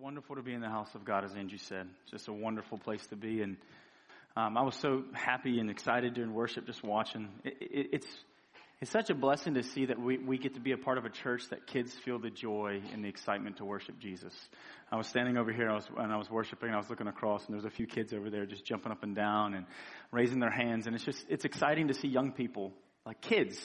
[0.00, 1.86] wonderful to be in the house of God, as Angie said.
[2.02, 3.40] It's just a wonderful place to be.
[3.40, 3.56] And
[4.36, 7.28] um, I was so happy and excited during worship just watching.
[7.44, 8.06] It, it, it's,
[8.80, 11.06] it's such a blessing to see that we, we get to be a part of
[11.06, 14.34] a church that kids feel the joy and the excitement to worship Jesus.
[14.92, 17.46] I was standing over here I was, and I was worshiping, I was looking across,
[17.46, 19.64] and there's a few kids over there just jumping up and down and
[20.12, 20.86] raising their hands.
[20.86, 22.72] And it's just, it's exciting to see young people,
[23.06, 23.58] like kids,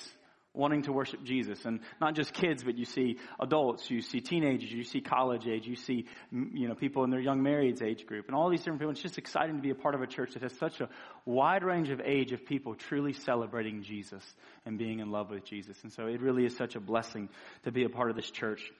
[0.53, 1.63] wanting to worship Jesus.
[1.65, 5.65] And not just kids, but you see adults, you see teenagers, you see college age,
[5.65, 8.79] you see, you know, people in their young marrieds age group, and all these different
[8.79, 8.91] people.
[8.91, 10.89] It's just exciting to be a part of a church that has such a
[11.25, 14.23] wide range of age of people truly celebrating Jesus
[14.65, 15.77] and being in love with Jesus.
[15.83, 17.29] And so it really is such a blessing
[17.63, 18.71] to be a part of this church.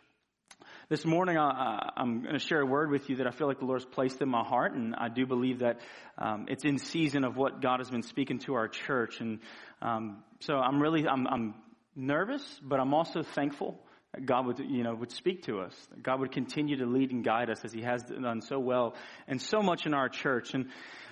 [0.90, 3.60] This morning, I, am going to share a word with you that I feel like
[3.60, 5.80] the Lord's placed in my heart, and I do believe that
[6.18, 9.22] um, it's in season of what God has been speaking to our church.
[9.22, 9.40] And
[9.82, 11.56] um, so I'm really I'm, I'm
[11.96, 13.80] nervous, but I'm also thankful
[14.14, 15.74] that God would you know would speak to us.
[15.92, 18.96] That God would continue to lead and guide us as He has done so well
[19.28, 20.54] and so much in our church.
[20.54, 20.68] And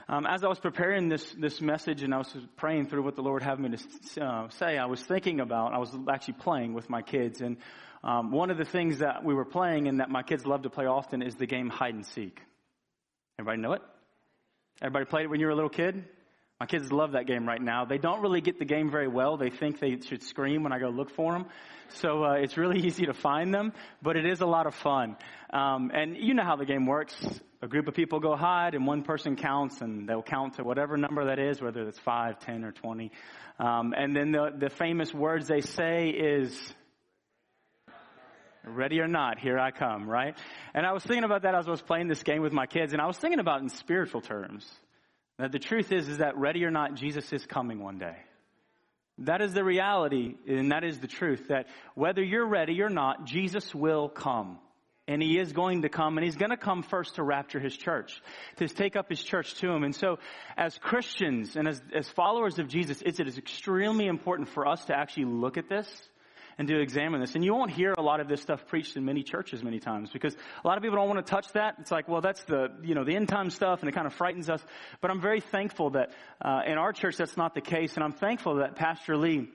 [0.09, 3.21] um, as I was preparing this this message and I was praying through what the
[3.21, 6.89] Lord had me to uh, say, I was thinking about I was actually playing with
[6.89, 7.57] my kids and
[8.03, 10.69] um, one of the things that we were playing and that my kids love to
[10.69, 12.39] play often is the game hide and seek.
[13.37, 13.81] Everybody know it?
[14.81, 16.05] Everybody played it when you were a little kid?
[16.59, 17.85] My kids love that game right now.
[17.85, 19.37] They don't really get the game very well.
[19.37, 21.45] They think they should scream when I go look for them.
[21.89, 25.15] So uh, it's really easy to find them, but it is a lot of fun.
[25.51, 27.15] Um, and you know how the game works.
[27.61, 30.97] A group of people go hide, and one person counts, and they'll count to whatever
[30.97, 33.11] number that is, whether it's five, ten, or twenty.
[33.57, 36.73] Um, and then the, the famous words they say is
[38.65, 40.37] Ready or not, here I come, right?
[40.73, 42.91] And I was thinking about that as I was playing this game with my kids,
[42.91, 44.69] and I was thinking about in spiritual terms.
[45.37, 48.17] That the truth is, is that ready or not, Jesus is coming one day.
[49.19, 53.25] That is the reality, and that is the truth, that whether you're ready or not,
[53.25, 54.59] Jesus will come.
[55.07, 57.75] And he is going to come, and he's going to come first to rapture his
[57.75, 58.21] church,
[58.57, 59.83] to take up his church to him.
[59.83, 60.19] And so,
[60.55, 64.85] as Christians and as, as followers of Jesus, it's, it is extremely important for us
[64.85, 65.89] to actually look at this
[66.59, 67.35] and to examine this.
[67.35, 70.09] And you won't hear a lot of this stuff preached in many churches many times
[70.11, 71.75] because a lot of people don't want to touch that.
[71.79, 74.13] It's like, well, that's the, you know, the end time stuff and it kind of
[74.13, 74.61] frightens us.
[74.99, 76.11] But I'm very thankful that,
[76.43, 77.95] uh, in our church that's not the case.
[77.95, 79.47] And I'm thankful that Pastor Lee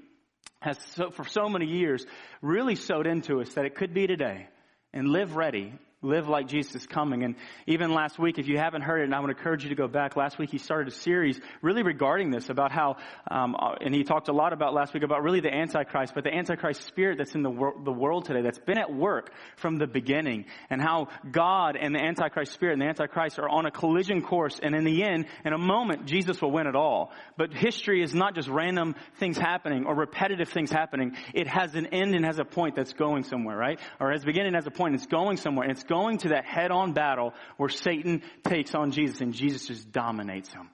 [0.60, 2.06] has so, for so many years
[2.40, 4.48] really sowed into us that it could be today
[4.94, 7.24] and live ready live like Jesus is coming.
[7.24, 7.34] And
[7.66, 9.88] even last week, if you haven't heard it, and I would encourage you to go
[9.88, 12.96] back, last week he started a series really regarding this about how,
[13.30, 16.34] um, and he talked a lot about last week about really the Antichrist, but the
[16.34, 19.86] Antichrist spirit that's in the, wor- the world today that's been at work from the
[19.86, 24.22] beginning and how God and the Antichrist spirit and the Antichrist are on a collision
[24.22, 24.60] course.
[24.62, 27.12] And in the end, in a moment, Jesus will win it all.
[27.36, 31.16] But history is not just random things happening or repetitive things happening.
[31.32, 33.80] It has an end and has a point that's going somewhere, right?
[34.00, 34.94] Or has beginning has a point.
[34.94, 35.70] It's going somewhere.
[35.70, 35.84] It's
[36.18, 40.68] to that head on battle where Satan takes on Jesus and Jesus just dominates him.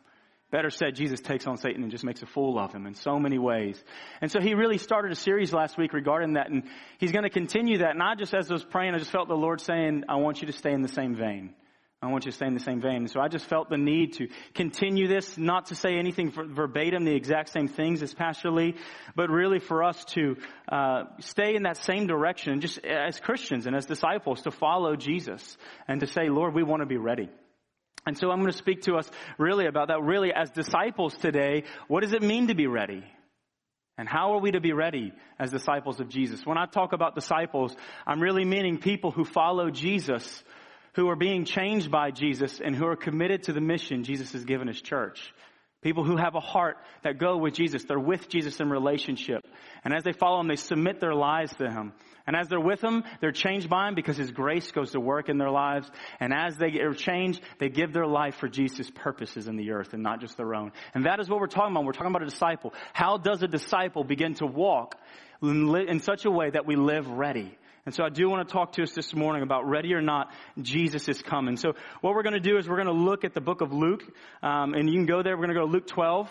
[0.51, 3.21] Better said, Jesus takes on Satan and just makes a fool of him in so
[3.21, 3.81] many ways.
[4.21, 6.65] And so he really started a series last week regarding that and
[6.99, 7.91] he's going to continue that.
[7.91, 10.41] And I just, as I was praying, I just felt the Lord saying, I want
[10.41, 11.55] you to stay in the same vein.
[12.03, 13.09] I want you to stay in the same vein.
[13.09, 17.15] So I just felt the need to continue this, not to say anything verbatim, the
[17.15, 18.75] exact same things as Pastor Lee,
[19.15, 20.37] but really for us to
[20.72, 25.59] uh, stay in that same direction, just as Christians and as disciples, to follow Jesus
[25.89, 27.28] and to say, Lord, we want to be ready.
[28.06, 30.00] And so I'm going to speak to us really about that.
[30.00, 33.05] Really, as disciples today, what does it mean to be ready?
[33.99, 36.47] And how are we to be ready as disciples of Jesus?
[36.47, 40.43] When I talk about disciples, I'm really meaning people who follow Jesus
[40.95, 44.45] who are being changed by Jesus and who are committed to the mission Jesus has
[44.45, 45.33] given his church.
[45.83, 47.84] People who have a heart that go with Jesus.
[47.84, 49.47] They're with Jesus in relationship.
[49.83, 51.95] And as they follow him, they submit their lives to him.
[52.27, 55.31] And as they're with him, they're changed by him because his grace goes to work
[55.31, 55.91] in their lives.
[56.21, 59.95] And as they are changed, they give their life for Jesus' purposes in the earth
[59.95, 60.72] and not just their own.
[60.95, 61.87] And that is what we're talking about.
[61.87, 62.75] We're talking about a disciple.
[62.93, 64.97] How does a disciple begin to walk
[65.43, 67.57] in such a way that we live ready?
[67.87, 70.31] And so I do want to talk to us this morning about ready or not,
[70.61, 71.57] Jesus is coming.
[71.57, 73.72] So what we're going to do is we're going to look at the book of
[73.72, 74.03] Luke,
[74.43, 75.37] um, and you can go there.
[75.37, 76.28] We're going to go to Luke 12.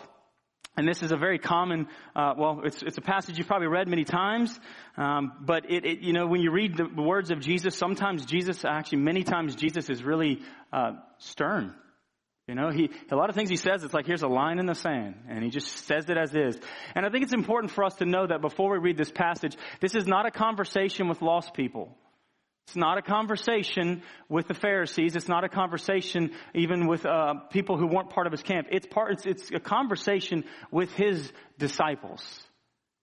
[0.78, 3.90] And this is a very common, uh, well, it's, it's a passage you've probably read
[3.90, 4.58] many times,
[4.96, 8.64] um, but it, it, you know, when you read the words of Jesus, sometimes Jesus,
[8.64, 10.40] actually many times Jesus is really
[10.72, 11.74] uh, stern.
[12.50, 14.66] You know, he, a lot of things he says, it's like, here's a line in
[14.66, 16.60] the sand, and he just says it as is.
[16.96, 19.56] And I think it's important for us to know that before we read this passage,
[19.82, 21.96] this is not a conversation with lost people.
[22.66, 25.16] It's not a conversation with the Pharisees.
[25.16, 28.66] It's not a conversation even with uh, people who weren't part of his camp.
[28.72, 29.12] It's part.
[29.12, 32.24] It's, it's a conversation with his disciples,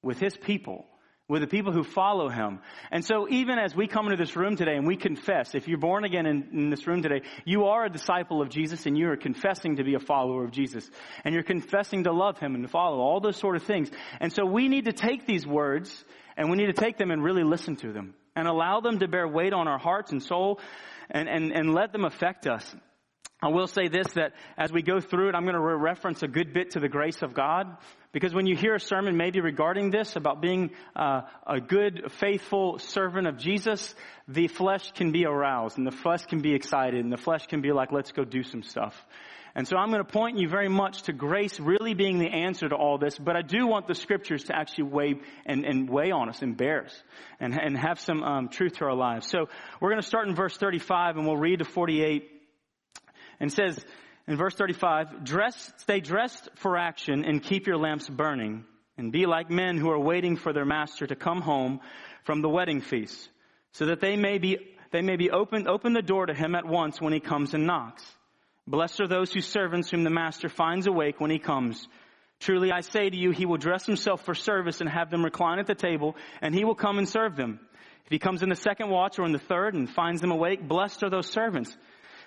[0.03, 0.87] with his people.
[1.29, 2.61] With the people who follow him.
[2.93, 5.79] And so even as we come into this room today and we confess, if you're
[5.79, 9.11] born again in, in, this room today, you are a disciple of Jesus and you
[9.11, 10.89] are confessing to be a follower of Jesus.
[11.25, 13.91] And you're confessing to love him and to follow all those sort of things.
[14.21, 16.05] And so we need to take these words
[16.37, 19.09] and we need to take them and really listen to them and allow them to
[19.09, 20.61] bear weight on our hearts and soul
[21.11, 22.77] and, and, and let them affect us.
[23.43, 26.29] I will say this, that as we go through it, I'm going to reference a
[26.29, 27.77] good bit to the grace of God.
[28.13, 32.79] Because when you hear a sermon maybe regarding this, about being uh, a good, faithful
[32.79, 33.95] servant of Jesus,
[34.27, 37.61] the flesh can be aroused and the flesh can be excited and the flesh can
[37.61, 38.99] be like, let's go do some stuff.
[39.55, 42.69] And so I'm going to point you very much to grace really being the answer
[42.69, 46.11] to all this, but I do want the scriptures to actually weigh and, and weigh
[46.11, 47.03] on us and bear us
[47.41, 49.29] and, and have some um, truth to our lives.
[49.31, 49.49] So
[49.81, 52.36] we're going to start in verse 35 and we'll read to 48
[53.41, 53.85] and says
[54.27, 58.65] in verse 35, dress, stay dressed for action and keep your lamps burning
[58.99, 61.81] and be like men who are waiting for their master to come home
[62.25, 63.29] from the wedding feast
[63.73, 64.59] so that they may be,
[64.91, 67.67] they may be open, open the door to him at once when he comes and
[67.67, 68.05] knocks.
[68.67, 71.87] Blessed are those whose servants whom the master finds awake when he comes.
[72.41, 75.59] Truly I say to you, he will dress himself for service and have them recline
[75.59, 77.61] at the table, and he will come and serve them.
[78.05, 80.67] If he comes in the second watch or in the third and finds them awake,
[80.67, 81.77] blessed are those servants.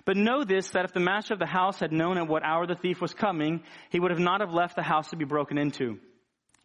[0.09, 2.65] But know this, that if the master of the house had known at what hour
[2.65, 3.61] the thief was coming,
[3.91, 5.99] he would have not have left the house to be broken into.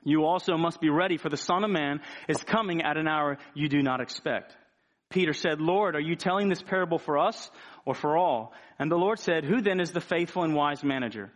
[0.03, 3.37] You also must be ready, for the Son of Man is coming at an hour
[3.53, 4.57] you do not expect.
[5.11, 7.51] Peter said, Lord, are you telling this parable for us
[7.85, 8.55] or for all?
[8.79, 11.31] And the Lord said, Who then is the faithful and wise manager,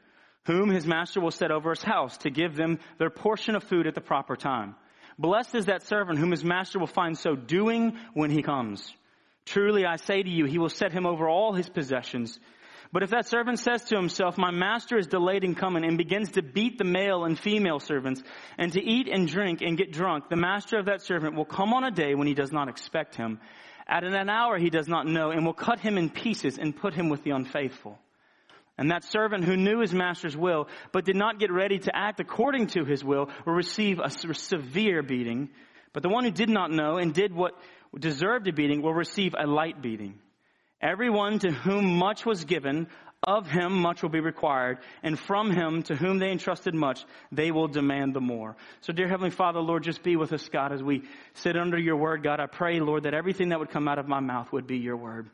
[0.46, 3.86] whom his master will set over his house to give them their portion of food
[3.86, 4.76] at the proper time?
[5.18, 8.94] Blessed is that servant whom his master will find so doing when he comes.
[9.48, 12.38] Truly I say to you, he will set him over all his possessions.
[12.92, 16.32] But if that servant says to himself, my master is delayed in coming and begins
[16.32, 18.22] to beat the male and female servants
[18.56, 21.72] and to eat and drink and get drunk, the master of that servant will come
[21.72, 23.40] on a day when he does not expect him,
[23.86, 26.92] at an hour he does not know, and will cut him in pieces and put
[26.92, 27.98] him with the unfaithful.
[28.76, 32.20] And that servant who knew his master's will, but did not get ready to act
[32.20, 35.48] according to his will, will receive a severe beating.
[35.92, 37.54] But the one who did not know and did what
[37.96, 40.18] deserved a beating will receive a light beating.
[40.80, 42.86] Everyone to whom much was given,
[43.22, 47.50] of him much will be required, and from him to whom they entrusted much, they
[47.50, 48.56] will demand the more.
[48.82, 51.02] So dear Heavenly Father, Lord, just be with us, God, as we
[51.34, 52.38] sit under your word, God.
[52.38, 54.96] I pray, Lord, that everything that would come out of my mouth would be your
[54.96, 55.28] word.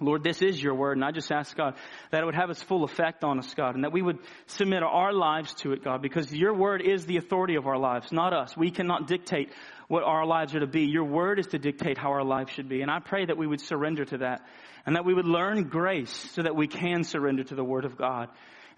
[0.00, 1.74] Lord, this is your word, and I just ask, God,
[2.10, 4.82] that it would have its full effect on us, God, and that we would submit
[4.82, 8.32] our lives to it, God, because your word is the authority of our lives, not
[8.32, 8.56] us.
[8.56, 9.52] We cannot dictate
[9.88, 10.86] what our lives are to be.
[10.86, 12.80] Your word is to dictate how our lives should be.
[12.80, 14.40] And I pray that we would surrender to that,
[14.86, 17.98] and that we would learn grace so that we can surrender to the word of
[17.98, 18.28] God.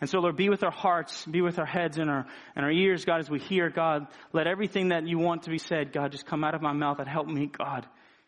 [0.01, 2.27] And so, Lord, be with our hearts, be with our heads and our,
[2.57, 4.09] and our ears, God, as we hear, God.
[4.33, 6.99] Let everything that you want to be said, God, just come out of my mouth
[6.99, 7.87] and help me, God.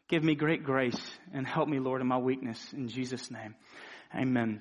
[0.09, 1.01] Give me great grace
[1.33, 2.73] and help me, Lord, in my weakness.
[2.73, 3.55] In Jesus' name.
[4.15, 4.61] Amen.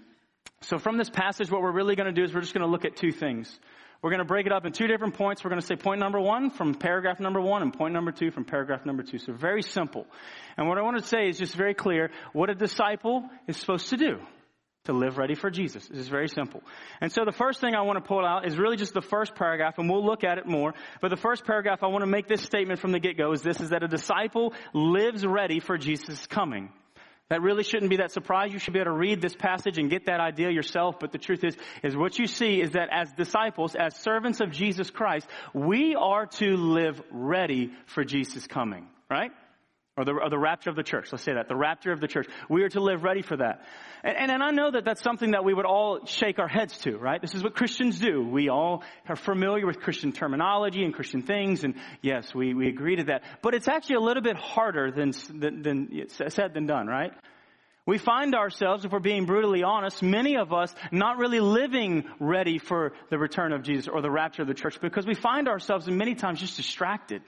[0.62, 2.72] So from this passage, what we're really going to do is we're just going to
[2.72, 3.60] look at two things.
[4.02, 5.44] We're going to break it up in two different points.
[5.44, 8.32] We're going to say point number one from paragraph number one and point number two
[8.32, 9.18] from paragraph number two.
[9.18, 10.06] So very simple.
[10.58, 13.90] And what I want to say is just very clear what a disciple is supposed
[13.90, 14.20] to do
[14.86, 15.88] to live ready for Jesus.
[15.88, 16.62] This is very simple.
[17.00, 19.34] And so the first thing I want to pull out is really just the first
[19.34, 20.74] paragraph, and we'll look at it more.
[21.02, 23.62] But the first paragraph, I want to make this statement from the get-go is this,
[23.62, 26.70] is that a disciple lives ready for Jesus' coming.
[27.30, 28.52] That really shouldn't be that surprise.
[28.52, 31.00] You should be able to read this passage and get that idea yourself.
[31.00, 34.52] But the truth is, is what you see is that as disciples, as servants of
[34.52, 38.88] Jesus Christ, we are to live ready for Jesus' coming.
[39.10, 39.32] Right?
[39.96, 41.10] Or the, or the rapture of the church.
[41.12, 41.48] Let's say that.
[41.48, 42.28] The rapture of the church.
[42.50, 43.62] We are to live ready for that.
[44.04, 46.76] And, and, and, I know that that's something that we would all shake our heads
[46.80, 47.22] to, right?
[47.22, 48.28] This is what Christians do.
[48.28, 52.96] We all are familiar with Christian terminology and Christian things, and yes, we, we agree
[52.96, 53.22] to that.
[53.44, 57.14] But it's actually a little bit harder than, than, than said than done, right?
[57.86, 62.58] We find ourselves, if we're being brutally honest, many of us not really living ready
[62.58, 65.88] for the return of Jesus or the rapture of the church because we find ourselves
[65.88, 67.22] many times just distracted.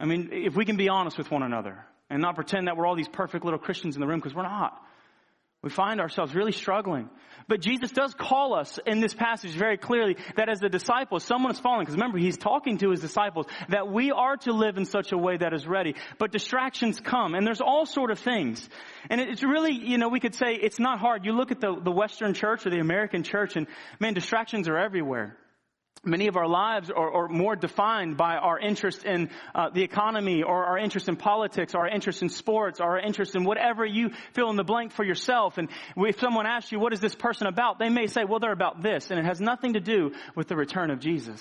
[0.00, 2.86] I mean, if we can be honest with one another and not pretend that we're
[2.86, 4.80] all these perfect little Christians in the room because we're not.
[5.60, 7.10] We find ourselves really struggling.
[7.48, 11.50] But Jesus does call us in this passage very clearly that as the disciples, someone
[11.50, 14.84] is falling, because remember, he's talking to his disciples, that we are to live in
[14.84, 15.96] such a way that is ready.
[16.18, 18.68] But distractions come, and there's all sort of things.
[19.10, 21.24] And it's really, you know, we could say it's not hard.
[21.24, 23.66] You look at the, the Western church or the American church, and
[23.98, 25.36] man, distractions are everywhere
[26.04, 30.42] many of our lives are, are, more defined by our interest in uh, the economy
[30.42, 33.84] or our interest in politics or our interest in sports or our interest in whatever
[33.84, 35.58] you fill in the blank for yourself.
[35.58, 37.78] And if someone asks you, what is this person about?
[37.78, 39.10] They may say, well, they're about this.
[39.10, 41.40] And it has nothing to do with the return of Jesus.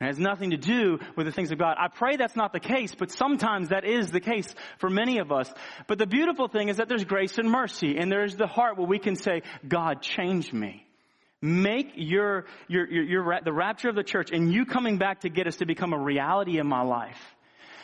[0.00, 1.76] It has nothing to do with the things of God.
[1.78, 5.32] I pray that's not the case, but sometimes that is the case for many of
[5.32, 5.50] us.
[5.86, 8.86] But the beautiful thing is that there's grace and mercy, and there's the heart where
[8.86, 10.85] we can say, God, change me.
[11.42, 15.28] Make your, your, your, your, the rapture of the church and you coming back to
[15.28, 17.20] get us to become a reality in my life.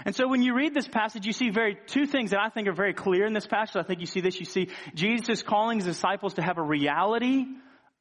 [0.04, 2.66] And so when you read this passage, you see very, two things that I think
[2.66, 3.76] are very clear in this passage.
[3.76, 4.40] I think you see this.
[4.40, 7.44] You see Jesus calling his disciples to have a reality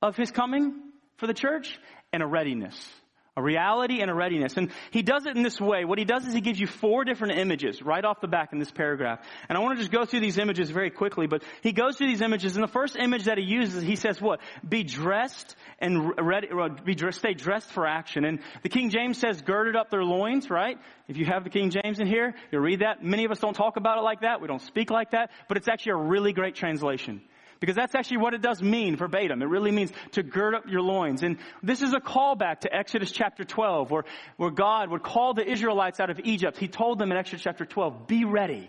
[0.01, 0.73] of his coming
[1.17, 1.77] for the church
[2.11, 3.00] and a readiness.
[3.37, 4.57] A reality and a readiness.
[4.57, 5.85] And he does it in this way.
[5.85, 8.59] What he does is he gives you four different images right off the back in
[8.59, 9.21] this paragraph.
[9.47, 12.07] And I want to just go through these images very quickly, but he goes through
[12.07, 14.41] these images and the first image that he uses, he says what?
[14.67, 16.49] Be dressed and ready,
[16.83, 18.25] be dressed, stay dressed for action.
[18.25, 20.77] And the King James says girded up their loins, right?
[21.07, 23.01] If you have the King James in here, you'll read that.
[23.01, 24.41] Many of us don't talk about it like that.
[24.41, 27.21] We don't speak like that, but it's actually a really great translation.
[27.61, 29.41] Because that's actually what it does mean verbatim.
[29.41, 31.21] It really means to gird up your loins.
[31.21, 34.03] And this is a callback to Exodus chapter 12 where,
[34.35, 36.57] where God would call the Israelites out of Egypt.
[36.57, 38.67] He told them in Exodus chapter 12, be ready.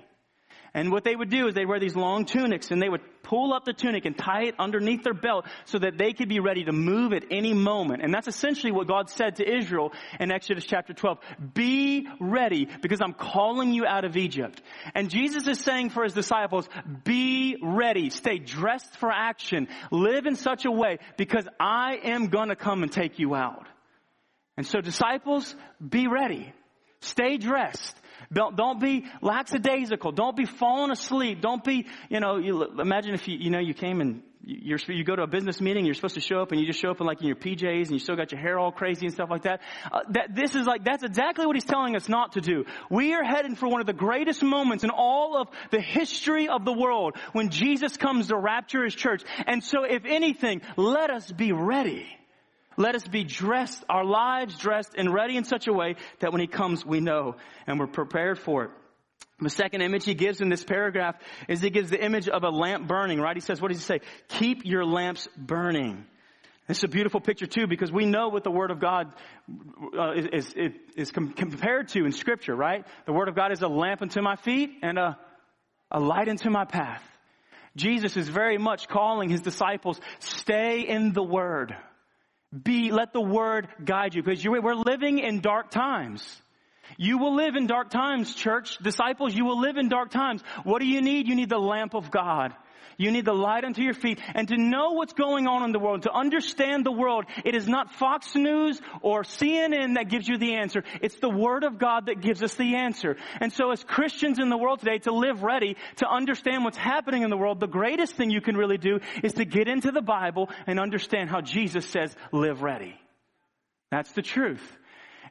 [0.74, 3.00] And what they would do is they'd wear these long tunics and they would
[3.32, 6.38] pull up the tunic and tie it underneath their belt so that they could be
[6.38, 8.02] ready to move at any moment.
[8.02, 11.18] And that's essentially what God said to Israel in Exodus chapter 12.
[11.54, 14.60] Be ready because I'm calling you out of Egypt.
[14.94, 16.68] And Jesus is saying for his disciples,
[17.04, 18.10] be ready.
[18.10, 19.66] Stay dressed for action.
[19.90, 23.66] Live in such a way because I am gonna come and take you out.
[24.58, 26.52] And so disciples, be ready.
[27.00, 27.96] Stay dressed.
[28.32, 30.12] Don't, don't be lackadaisical.
[30.12, 31.40] Don't be falling asleep.
[31.40, 35.04] Don't be, you know, you, imagine if you, you know, you came and you're, you
[35.04, 37.00] go to a business meeting, you're supposed to show up and you just show up
[37.00, 39.30] in like in your PJs and you still got your hair all crazy and stuff
[39.30, 39.60] like that.
[39.90, 42.64] Uh, that this is like, that's exactly what he's telling us not to do.
[42.90, 46.64] We are heading for one of the greatest moments in all of the history of
[46.64, 49.22] the world when Jesus comes to rapture his church.
[49.46, 52.06] And so if anything, let us be ready.
[52.76, 56.40] Let us be dressed, our lives dressed and ready in such a way that when
[56.40, 57.36] he comes, we know
[57.66, 58.70] and we're prepared for it.
[59.40, 61.16] The second image he gives in this paragraph
[61.48, 63.36] is he gives the image of a lamp burning, right?
[63.36, 64.00] He says, what does he say?
[64.28, 66.04] Keep your lamps burning.
[66.68, 69.12] It's a beautiful picture too because we know what the Word of God
[69.98, 72.86] uh, is, is, is compared to in Scripture, right?
[73.04, 75.18] The Word of God is a lamp unto my feet and a,
[75.90, 77.02] a light unto my path.
[77.74, 81.74] Jesus is very much calling his disciples, stay in the Word.
[82.52, 86.22] Be, let the word guide you because you, we're living in dark times.
[86.98, 88.76] You will live in dark times, church.
[88.78, 90.42] Disciples, you will live in dark times.
[90.64, 91.28] What do you need?
[91.28, 92.54] You need the lamp of God.
[93.02, 95.80] You need the light unto your feet and to know what's going on in the
[95.80, 97.24] world, to understand the world.
[97.44, 100.84] It is not Fox News or CNN that gives you the answer.
[101.00, 103.16] It's the Word of God that gives us the answer.
[103.40, 107.22] And so as Christians in the world today, to live ready, to understand what's happening
[107.22, 110.02] in the world, the greatest thing you can really do is to get into the
[110.02, 112.94] Bible and understand how Jesus says, live ready.
[113.90, 114.62] That's the truth.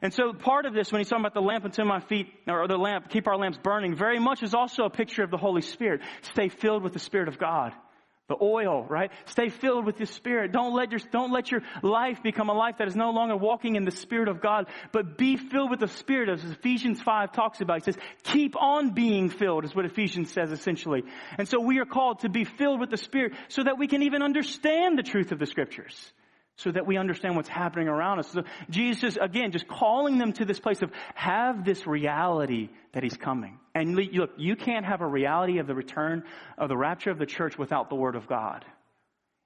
[0.02, 2.66] And so part of this, when he's talking about the lamp unto my feet, or
[2.66, 5.62] the lamp, keep our lamps burning, very much is also a picture of the Holy
[5.62, 6.00] Spirit.
[6.22, 7.72] Stay filled with the Spirit of God.
[8.28, 9.12] The oil, right?
[9.26, 10.52] Stay filled with the Spirit.
[10.52, 13.76] Don't let your, don't let your life become a life that is no longer walking
[13.76, 17.60] in the Spirit of God, but be filled with the Spirit as Ephesians 5 talks
[17.60, 17.84] about.
[17.84, 21.02] He says, keep on being filled is what Ephesians says essentially.
[21.38, 24.02] And so we are called to be filled with the Spirit so that we can
[24.02, 26.12] even understand the truth of the Scriptures
[26.56, 28.28] so that we understand what's happening around us.
[28.30, 33.16] So Jesus, again, just calling them to this place of have this reality that he's
[33.16, 33.58] coming.
[33.74, 36.24] And look, you can't have a reality of the return
[36.58, 38.64] of the rapture of the church without the Word of God.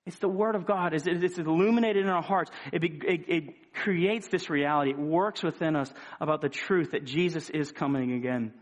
[0.04, 0.94] It's the Word of God.
[0.94, 2.50] It's, illuminated in our hearts.
[2.72, 4.90] It, it, it creates this reality.
[4.90, 8.52] It works within us about the truth that Jesus is coming again.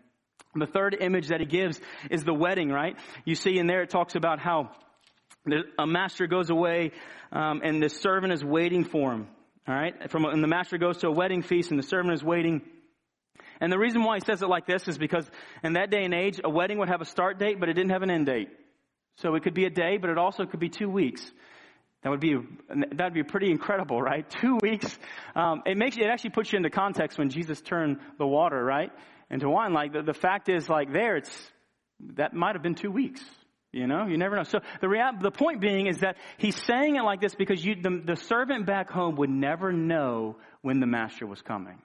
[0.55, 2.97] The third image that he gives is the wedding, right?
[3.25, 4.71] You see in there it talks about how
[5.79, 6.93] a master goes away
[7.33, 9.29] um, and the servant is waiting for him.
[9.67, 12.23] All right, from and the master goes to a wedding feast and the servant is
[12.23, 12.63] waiting.
[13.61, 15.29] And the reason why he says it like this is because
[15.63, 17.93] in that day and age, a wedding would have a start date, but it didn't
[17.93, 18.49] have an end date.
[19.17, 21.25] So it could be a day, but it also could be two weeks.
[22.03, 22.35] That would be
[22.69, 24.29] that would be pretty incredible, right?
[24.41, 24.99] Two weeks.
[25.35, 28.91] Um, it makes it actually puts you into context when Jesus turned the water right
[29.31, 29.73] into wine.
[29.73, 31.51] Like the, the fact is, like there, it's
[32.17, 33.23] that might have been two weeks,
[33.75, 34.45] you know, you never know.
[34.45, 37.75] So the real, the point being is that he's saying it like this because you,
[37.75, 41.79] the, the servant back home would never know when the master was coming.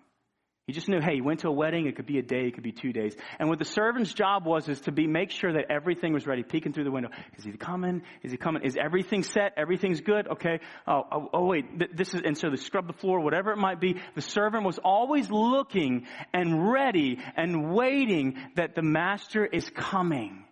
[0.68, 1.88] He just knew, hey, he went to a wedding.
[1.88, 2.46] It could be a day.
[2.46, 3.16] It could be two days.
[3.40, 6.44] And what the servant's job was is to be, make sure that everything was ready,
[6.44, 7.10] peeking through the window.
[7.40, 8.04] Is he coming?
[8.22, 8.62] Is he coming?
[8.62, 9.54] Is everything set?
[9.58, 10.28] Everything's good?
[10.28, 10.60] Okay.
[10.88, 13.82] Oh, oh, oh wait, this is, and so they scrub the floor, whatever it might
[13.82, 14.00] be.
[14.14, 16.06] The servant was always looking
[16.36, 20.46] and ready and waiting that the master is coming.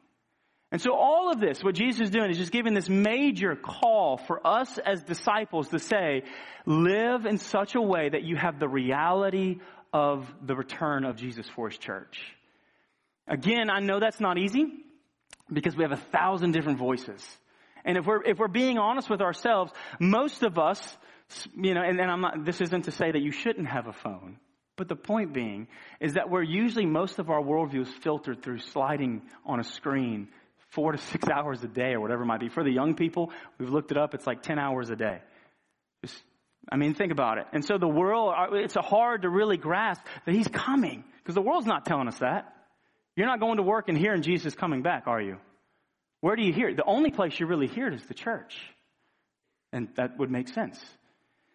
[0.72, 4.18] And so all of this, what Jesus is doing is just giving this major call
[4.18, 6.24] for us as disciples to say,
[6.66, 9.60] live in such a way that you have the reality
[9.94, 12.20] of the return of Jesus for his church.
[13.28, 14.66] Again, I know that's not easy
[15.52, 17.26] because we have a thousand different voices.
[17.86, 19.72] And if we're, if we're being honest with ourselves,
[20.02, 20.98] most of us,
[21.56, 23.94] you know, and, and I'm not, this isn't to say that you shouldn't have a
[23.94, 24.38] phone.
[24.76, 25.68] But the point being
[26.02, 30.28] is that we're usually most of our worldview is filtered through sliding on a screen
[30.70, 32.50] four to six hours a day or whatever it might be.
[32.50, 35.20] For the young people, we've looked it up, it's like 10 hours a day.
[36.06, 36.22] Just,
[36.72, 37.46] I mean, think about it.
[37.54, 41.42] And so the world, uh, it's hard to really grasp that he's coming because the
[41.42, 42.54] world's not telling us that.
[43.16, 45.38] You're not going to work and hearing Jesus coming back, are you?
[46.22, 46.78] Where do you hear it?
[46.78, 48.56] The only place you really hear it is the church.
[49.72, 50.80] And that would make sense.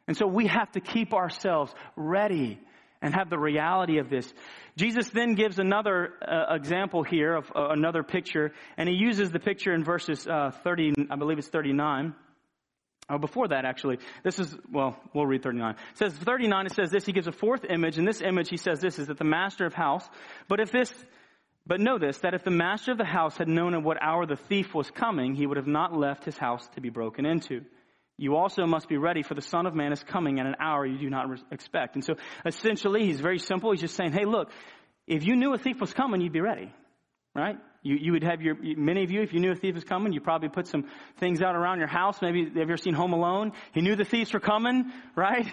[0.08, 2.60] And so we have to keep ourselves ready
[3.02, 4.32] and have the reality of this.
[4.76, 9.40] Jesus then gives another uh, example here of uh, another picture, and he uses the
[9.40, 12.14] picture in verses uh, 30, I believe it's 39.
[13.10, 15.72] Oh, before that, actually, this is, well, we'll read 39.
[15.72, 18.56] It says 39, it says this, he gives a fourth image, and this image, he
[18.56, 20.08] says this, is that the master of house,
[20.48, 20.94] but if this,
[21.66, 24.24] but know this, that if the master of the house had known at what hour
[24.24, 27.62] the thief was coming, he would have not left his house to be broken into.
[28.18, 30.86] You also must be ready for the Son of Man is coming at an hour
[30.86, 31.94] you do not expect.
[31.94, 32.14] And so
[32.44, 33.72] essentially, he's very simple.
[33.72, 34.50] He's just saying, hey, look,
[35.06, 36.72] if you knew a thief was coming, you'd be ready,
[37.34, 37.56] right?
[37.82, 40.12] You, you would have your, many of you, if you knew a thief was coming,
[40.12, 40.84] you probably put some
[41.18, 42.18] things out around your house.
[42.22, 43.52] Maybe, have you ever seen Home Alone?
[43.72, 45.46] He knew the thieves were coming, right?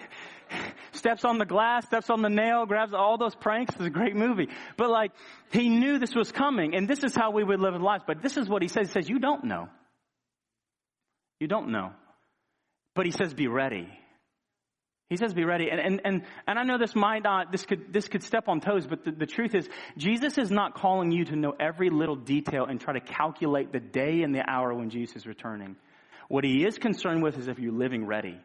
[0.92, 3.74] steps on the glass, steps on the nail, grabs all those pranks.
[3.76, 4.50] It's a great movie.
[4.78, 5.12] But like,
[5.52, 8.04] he knew this was coming, and this is how we would live life.
[8.06, 8.88] But this is what he says.
[8.88, 9.70] He says, you don't know.
[11.40, 11.94] You don't know.
[13.00, 13.88] But he says, be ready.
[15.10, 15.70] He says, be ready.
[15.72, 18.60] And, and, and, and I know this might not, this could, this could step on
[18.60, 22.18] toes, but the, the truth is, Jesus is not calling you to know every little
[22.18, 25.78] detail and try to calculate the day and the hour when Jesus is returning.
[26.28, 28.38] What he is concerned with is if you're living ready.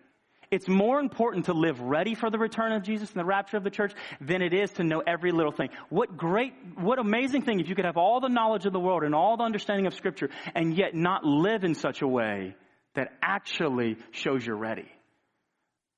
[0.52, 3.64] It's more important to live ready for the return of Jesus and the rapture of
[3.64, 5.70] the church than it is to know every little thing.
[5.88, 9.02] What great, what amazing thing if you could have all the knowledge of the world
[9.02, 12.54] and all the understanding of scripture and yet not live in such a way
[12.94, 14.88] that actually shows you're ready.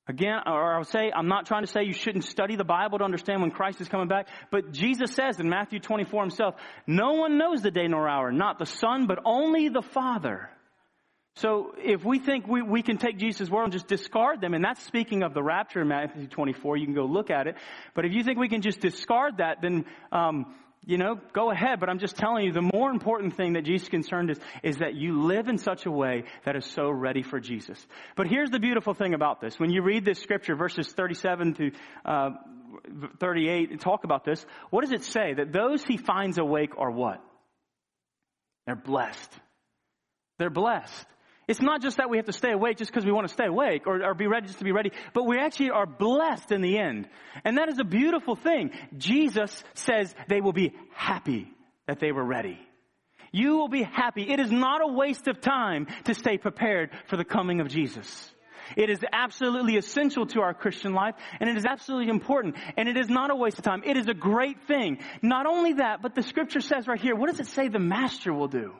[0.09, 3.03] Again, or I'll say, I'm not trying to say you shouldn't study the Bible to
[3.03, 6.55] understand when Christ is coming back, but Jesus says in Matthew 24 himself,
[6.85, 10.49] no one knows the day nor hour, not the Son, but only the Father.
[11.35, 14.63] So if we think we, we can take Jesus' word and just discard them, and
[14.63, 17.57] that's speaking of the rapture in Matthew 24, you can go look at it.
[17.93, 20.55] But if you think we can just discard that, then, um,
[20.87, 21.81] you know, go ahead.
[21.81, 24.77] But I'm just telling you, the more important thing that Jesus is concerned is, is
[24.77, 27.85] that you live in such a way that is so ready for Jesus.
[28.15, 29.59] But here's the beautiful thing about this.
[29.59, 31.71] When you read this scripture, verses 37 to,
[32.05, 32.29] uh,
[33.19, 35.33] 38, talk about this, what does it say?
[35.33, 37.21] That those he finds awake are what?
[38.65, 39.33] They're blessed.
[40.39, 41.05] They're blessed.
[41.47, 43.45] It's not just that we have to stay awake just because we want to stay
[43.45, 46.61] awake or, or, be ready just to be ready, but we actually are blessed in
[46.61, 47.07] the end.
[47.45, 48.71] And that is a beautiful thing.
[48.97, 51.49] Jesus says they will be happy
[51.87, 52.59] that they were ready.
[53.31, 54.29] You will be happy.
[54.29, 58.33] It is not a waste of time to stay prepared for the coming of Jesus.
[58.75, 62.97] It is absolutely essential to our Christian life and it is absolutely important and it
[62.97, 63.83] is not a waste of time.
[63.85, 64.99] It is a great thing.
[65.21, 68.33] Not only that, but the scripture says right here, what does it say the master
[68.33, 68.73] will do?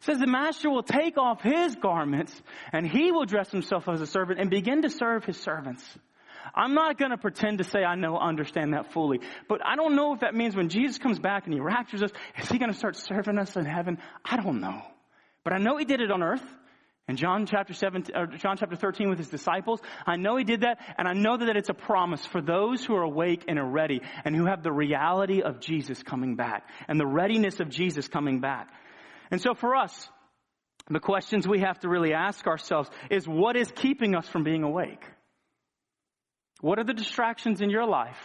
[0.00, 2.34] Says the master will take off his garments
[2.72, 5.84] and he will dress himself as a servant and begin to serve his servants.
[6.54, 9.96] I'm not going to pretend to say I know, understand that fully, but I don't
[9.96, 12.70] know if that means when Jesus comes back and he raptures us, is he going
[12.70, 13.98] to start serving us in heaven?
[14.24, 14.82] I don't know.
[15.44, 16.44] But I know he did it on earth.
[17.08, 20.62] In John chapter 7, or John chapter 13 with his disciples, I know he did
[20.62, 23.70] that, and I know that it's a promise for those who are awake and are
[23.70, 28.08] ready, and who have the reality of Jesus coming back, and the readiness of Jesus
[28.08, 28.66] coming back.
[29.30, 30.08] And so for us,
[30.88, 34.62] the questions we have to really ask ourselves is what is keeping us from being
[34.62, 35.04] awake?
[36.60, 38.18] What are the distractions in your life?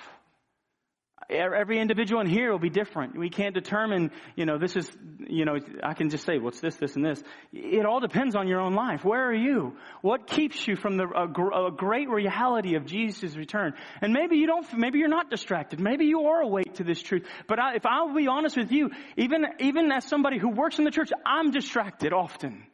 [1.29, 3.17] Every individual in here will be different.
[3.17, 6.75] We can't determine, you know, this is, you know, I can just say, what's this,
[6.75, 7.21] this, and this.
[7.53, 9.05] It all depends on your own life.
[9.05, 9.77] Where are you?
[10.01, 13.73] What keeps you from the a, a great reality of Jesus' return?
[14.01, 15.79] And maybe you don't, maybe you're not distracted.
[15.79, 17.25] Maybe you are awake to this truth.
[17.47, 20.85] But I, if I'll be honest with you, even, even as somebody who works in
[20.85, 22.65] the church, I'm distracted often.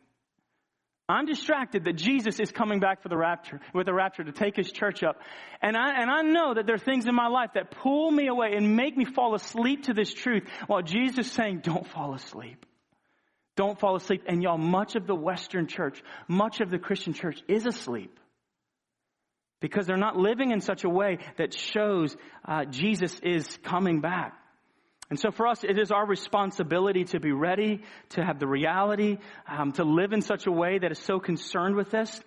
[1.10, 4.58] I'm distracted that Jesus is coming back for the rapture, with the rapture to take
[4.58, 5.18] his church up.
[5.62, 8.28] And I, and I know that there are things in my life that pull me
[8.28, 12.14] away and make me fall asleep to this truth while Jesus is saying, don't fall
[12.14, 12.66] asleep.
[13.56, 14.24] Don't fall asleep.
[14.28, 18.20] And y'all, much of the Western church, much of the Christian church is asleep.
[19.62, 22.16] Because they're not living in such a way that shows
[22.46, 24.34] uh, Jesus is coming back.
[25.10, 29.18] And so for us, it is our responsibility to be ready, to have the reality,
[29.48, 32.22] um, to live in such a way that is so concerned with this.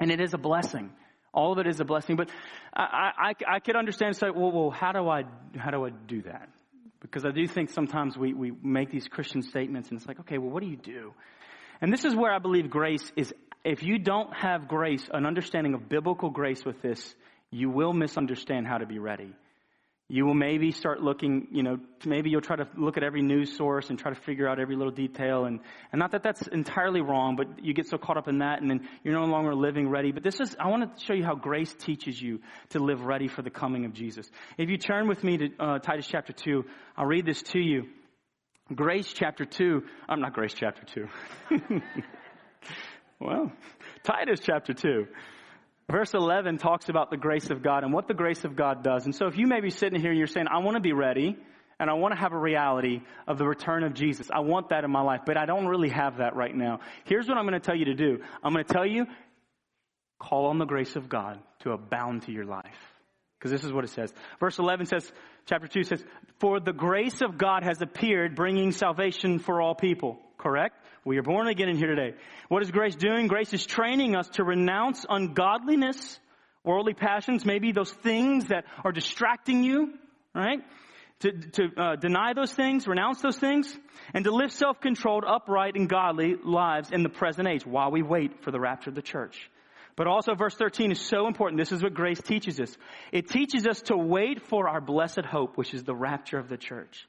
[0.00, 0.90] And it is a blessing.
[1.32, 2.16] All of it is a blessing.
[2.16, 2.30] But
[2.74, 3.10] I,
[3.48, 5.22] I, I could understand, say, well, well, how do I,
[5.56, 6.48] how do I do that?
[7.00, 10.38] Because I do think sometimes we, we make these Christian statements and it's like, okay,
[10.38, 11.12] well, what do you do?
[11.80, 13.32] And this is where I believe grace is,
[13.64, 17.14] if you don't have grace, an understanding of biblical grace with this,
[17.50, 19.34] you will misunderstand how to be ready.
[20.12, 23.56] You will maybe start looking, you know, maybe you'll try to look at every news
[23.56, 25.44] source and try to figure out every little detail.
[25.44, 25.60] And,
[25.92, 28.68] and not that that's entirely wrong, but you get so caught up in that and
[28.68, 30.10] then you're no longer living ready.
[30.10, 33.28] But this is, I want to show you how grace teaches you to live ready
[33.28, 34.28] for the coming of Jesus.
[34.58, 36.64] If you turn with me to uh, Titus chapter 2,
[36.96, 37.84] I'll read this to you.
[38.74, 40.82] Grace chapter 2, I'm not Grace chapter
[41.50, 41.60] 2.
[43.20, 43.52] well,
[44.02, 45.06] Titus chapter 2.
[45.90, 49.06] Verse 11 talks about the grace of God and what the grace of God does.
[49.06, 50.92] And so if you may be sitting here and you're saying, I want to be
[50.92, 51.36] ready
[51.80, 54.28] and I want to have a reality of the return of Jesus.
[54.32, 56.80] I want that in my life, but I don't really have that right now.
[57.04, 58.20] Here's what I'm going to tell you to do.
[58.42, 59.06] I'm going to tell you,
[60.18, 62.76] call on the grace of God to abound to your life.
[63.38, 64.12] Because this is what it says.
[64.38, 65.10] Verse 11 says,
[65.46, 66.04] chapter 2 says,
[66.38, 70.20] For the grace of God has appeared, bringing salvation for all people.
[70.36, 70.76] Correct?
[71.04, 72.14] We are born again in here today.
[72.48, 73.26] What is grace doing?
[73.26, 76.20] Grace is training us to renounce ungodliness,
[76.62, 79.94] worldly passions, maybe those things that are distracting you,
[80.34, 80.58] right?
[81.20, 83.74] To, to uh, deny those things, renounce those things,
[84.12, 88.42] and to live self-controlled, upright, and godly lives in the present age while we wait
[88.42, 89.50] for the rapture of the church.
[89.96, 91.58] But also verse 13 is so important.
[91.58, 92.76] This is what grace teaches us.
[93.10, 96.56] It teaches us to wait for our blessed hope, which is the rapture of the
[96.58, 97.06] church.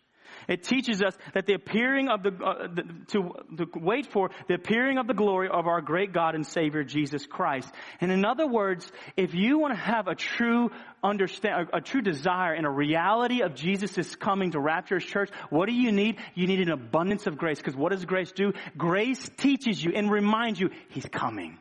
[0.48, 4.56] It teaches us that the appearing of the, uh, the to, to wait for the
[4.56, 7.72] appearing of the glory of our great God and Savior Jesus Christ.
[8.00, 10.72] And in other words, if you want to have a true
[11.04, 15.30] understand, a, a true desire and a reality of Jesus coming to rapture his church,
[15.50, 16.18] what do you need?
[16.36, 17.58] You need an abundance of grace.
[17.58, 18.54] Because what does grace do?
[18.78, 21.58] Grace teaches you and reminds you He's coming.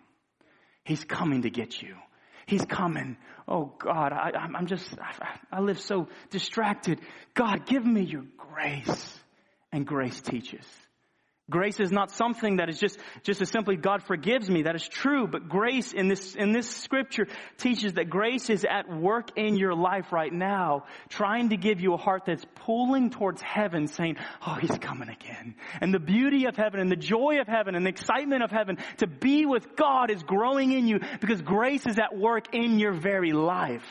[0.84, 1.94] He's coming to get you.
[2.46, 3.16] He's coming.
[3.46, 7.00] Oh God, I, am just, I, I live so distracted.
[7.34, 9.18] God, give me your grace.
[9.72, 10.64] And grace teaches.
[11.50, 14.62] Grace is not something that is just, just as simply God forgives me.
[14.62, 15.26] That is true.
[15.26, 17.26] But grace in this, in this scripture
[17.58, 21.92] teaches that grace is at work in your life right now, trying to give you
[21.92, 25.56] a heart that's pulling towards heaven, saying, Oh, he's coming again.
[25.80, 28.78] And the beauty of heaven and the joy of heaven and the excitement of heaven
[28.98, 32.92] to be with God is growing in you because grace is at work in your
[32.92, 33.84] very life.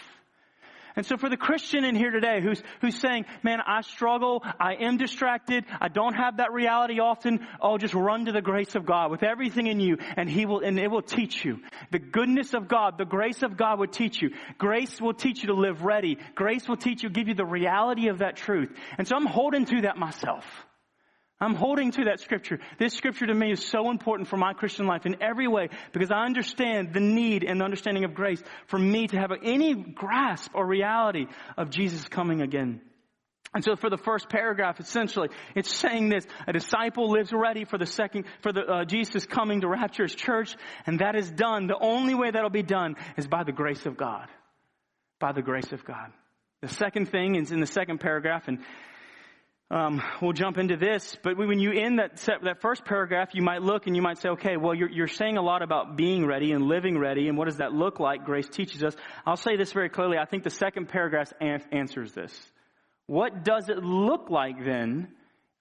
[0.95, 4.75] And so for the Christian in here today who's, who's saying, man, I struggle, I
[4.75, 8.85] am distracted, I don't have that reality often, oh, just run to the grace of
[8.85, 11.59] God with everything in you and He will, and it will teach you.
[11.91, 14.31] The goodness of God, the grace of God will teach you.
[14.57, 16.17] Grace will teach you to live ready.
[16.35, 18.71] Grace will teach you, give you the reality of that truth.
[18.97, 20.45] And so I'm holding to that myself.
[21.41, 22.59] I'm holding to that scripture.
[22.79, 26.11] This scripture to me is so important for my Christian life in every way because
[26.11, 30.51] I understand the need and the understanding of grace for me to have any grasp
[30.53, 32.81] or reality of Jesus coming again.
[33.53, 37.79] And so for the first paragraph, essentially, it's saying this, a disciple lives ready for
[37.79, 41.65] the second, for the, uh, Jesus coming to rapture his church, and that is done.
[41.65, 44.27] The only way that'll be done is by the grace of God.
[45.19, 46.11] By the grace of God.
[46.61, 48.59] The second thing is in the second paragraph, and
[49.71, 53.61] um, we'll jump into this, but when you end that that first paragraph, you might
[53.61, 56.53] look and you might say, okay, well, you're, you're saying a lot about being ready
[56.53, 58.25] and living ready, and what does that look like?
[58.25, 58.95] Grace teaches us.
[59.27, 60.17] I'll say this very clearly.
[60.17, 61.31] I think the second paragraph
[61.71, 62.33] answers this.
[63.05, 65.09] What does it look like then?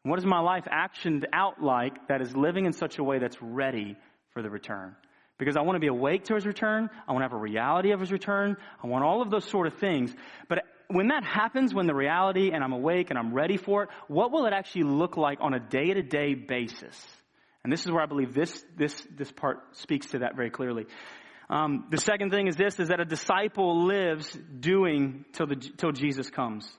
[0.04, 3.36] What is my life actioned out like that is living in such a way that's
[3.42, 3.96] ready
[4.32, 4.96] for the return?
[5.38, 6.88] Because I want to be awake to his return.
[7.06, 8.56] I want to have a reality of his return.
[8.82, 10.14] I want all of those sort of things.
[10.48, 13.88] But when that happens, when the reality and I'm awake and I'm ready for it,
[14.08, 17.06] what will it actually look like on a day to day basis?
[17.62, 20.86] And this is where I believe this, this, this part speaks to that very clearly.
[21.50, 25.92] Um, the second thing is this, is that a disciple lives doing till the, till
[25.92, 26.70] Jesus comes.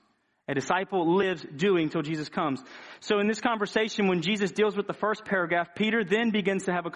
[0.48, 2.60] A disciple lives doing till Jesus comes.
[2.98, 6.72] So in this conversation, when Jesus deals with the first paragraph, Peter then begins to
[6.72, 6.90] have a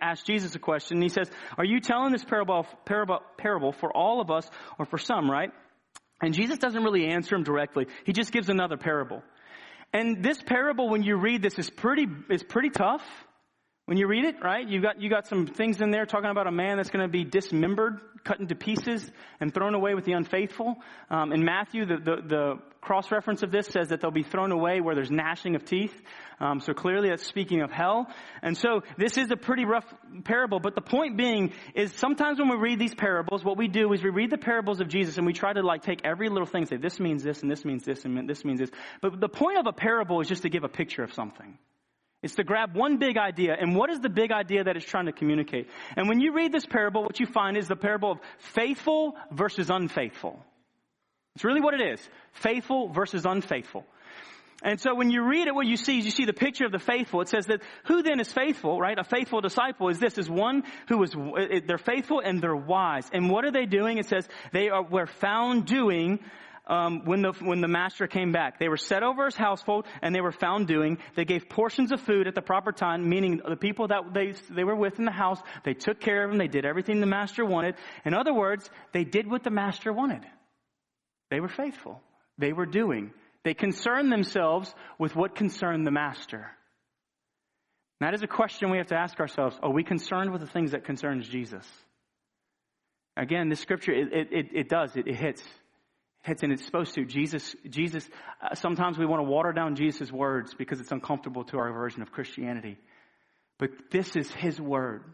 [0.00, 1.02] ask Jesus a question.
[1.02, 1.28] He says,
[1.58, 5.50] "Are you telling this parable, parable, parable for all of us or for some?" Right?
[6.20, 7.86] And Jesus doesn't really answer him directly.
[8.04, 9.22] He just gives another parable.
[9.92, 13.02] And this parable, when you read this, is pretty, is pretty tough,
[13.86, 16.48] When you read it, right, you got, you got some things in there talking about
[16.48, 20.10] a man that's going to be dismembered, cut into pieces, and thrown away with the
[20.10, 20.74] unfaithful.
[21.08, 24.50] Um, in Matthew, the, the, the cross reference of this says that they'll be thrown
[24.50, 25.94] away where there's gnashing of teeth.
[26.40, 28.08] Um, so clearly that's speaking of hell.
[28.42, 29.86] And so this is a pretty rough
[30.24, 33.92] parable, but the point being is sometimes when we read these parables, what we do
[33.92, 36.46] is we read the parables of Jesus and we try to like take every little
[36.46, 38.70] thing and say, this means this and this means this and this means this.
[39.00, 41.56] But the point of a parable is just to give a picture of something.
[42.26, 43.56] It's to grab one big idea.
[43.58, 45.68] And what is the big idea that it's trying to communicate?
[45.96, 49.70] And when you read this parable, what you find is the parable of faithful versus
[49.70, 50.44] unfaithful.
[51.36, 52.00] It's really what it is.
[52.32, 53.86] Faithful versus unfaithful.
[54.62, 56.72] And so when you read it, what you see is you see the picture of
[56.72, 57.20] the faithful.
[57.20, 58.98] It says that who then is faithful, right?
[58.98, 61.14] A faithful disciple is this, is one who is,
[61.66, 63.08] they're faithful and they're wise.
[63.12, 63.98] And what are they doing?
[63.98, 66.20] It says they are, were found doing
[66.66, 68.58] um, when the when the master came back.
[68.58, 70.98] They were set over his household, and they were found doing.
[71.14, 74.64] They gave portions of food at the proper time, meaning the people that they they
[74.64, 75.40] were with in the house.
[75.64, 76.38] They took care of them.
[76.38, 77.76] They did everything the master wanted.
[78.04, 80.22] In other words, they did what the master wanted.
[81.30, 82.00] They were faithful.
[82.38, 83.12] They were doing.
[83.44, 86.50] They concerned themselves with what concerned the master.
[88.00, 89.56] that is a question we have to ask ourselves.
[89.62, 91.64] Are we concerned with the things that concerns Jesus?
[93.16, 95.42] Again, this scripture, it, it, it does, it, it hits
[96.26, 97.04] hits and it's supposed to.
[97.04, 98.08] Jesus, Jesus,
[98.42, 102.02] uh, sometimes we want to water down Jesus' words because it's uncomfortable to our version
[102.02, 102.76] of Christianity.
[103.58, 105.04] But this is His word.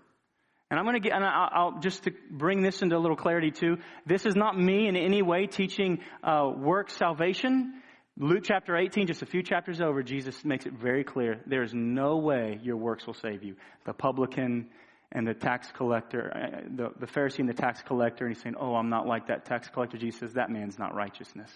[0.70, 3.16] And I'm going to get, and I'll, I'll, just to bring this into a little
[3.16, 3.76] clarity too.
[4.06, 7.74] This is not me in any way teaching uh, work salvation.
[8.18, 11.40] Luke chapter 18, just a few chapters over, Jesus makes it very clear.
[11.46, 13.56] There is no way your works will save you.
[13.84, 14.68] The publican,
[15.12, 18.56] and the tax collector, uh, the, the Pharisee and the tax collector, and he's saying,
[18.58, 19.98] Oh, I'm not like that tax collector.
[19.98, 21.50] Jesus says, That man's not righteousness.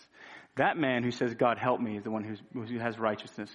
[0.57, 3.51] That man who says, God help me, is the one who has righteousness.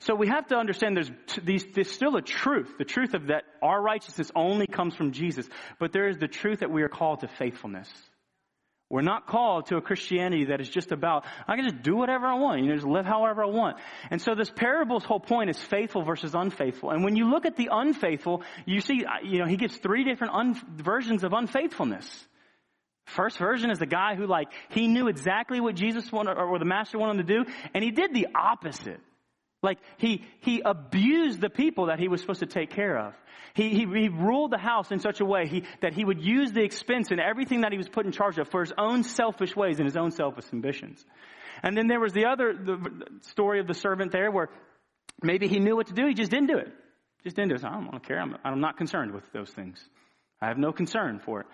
[0.00, 1.10] So we have to understand there's,
[1.42, 2.74] these, there's still a truth.
[2.78, 5.48] The truth of that our righteousness only comes from Jesus.
[5.78, 7.88] But there is the truth that we are called to faithfulness.
[8.92, 12.26] We're not called to a Christianity that is just about, I can just do whatever
[12.26, 13.78] I want, you know, just live however I want.
[14.10, 16.90] And so this parable's whole point is faithful versus unfaithful.
[16.90, 20.34] And when you look at the unfaithful, you see, you know, he gives three different
[20.34, 22.06] un- versions of unfaithfulness.
[23.06, 26.66] First version is the guy who like, he knew exactly what Jesus wanted, or the
[26.66, 29.00] master wanted him to do, and he did the opposite.
[29.62, 33.14] Like he, he abused the people that he was supposed to take care of.
[33.54, 36.52] He, he, he ruled the house in such a way he, that he would use
[36.52, 39.54] the expense and everything that he was put in charge of for his own selfish
[39.54, 41.04] ways and his own selfish ambitions.
[41.62, 44.48] And then there was the other the story of the servant there where
[45.22, 46.72] maybe he knew what to do, he just didn't do it.
[47.24, 47.64] Just didn't do it.
[47.64, 48.18] I don't, care.
[48.18, 49.78] I'm, I'm not concerned with those things.
[50.40, 51.46] I have no concern for it.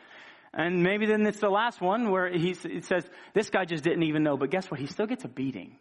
[0.54, 4.04] And maybe then it's the last one where he, he says, this guy just didn't
[4.04, 4.80] even know, but guess what?
[4.80, 5.76] He still gets a beating.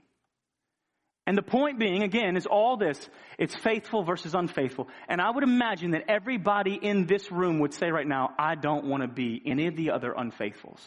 [1.27, 2.97] And the point being, again, is all this.
[3.37, 4.87] It's faithful versus unfaithful.
[5.09, 8.85] And I would imagine that everybody in this room would say right now, I don't
[8.85, 10.79] want to be any of the other unfaithfuls.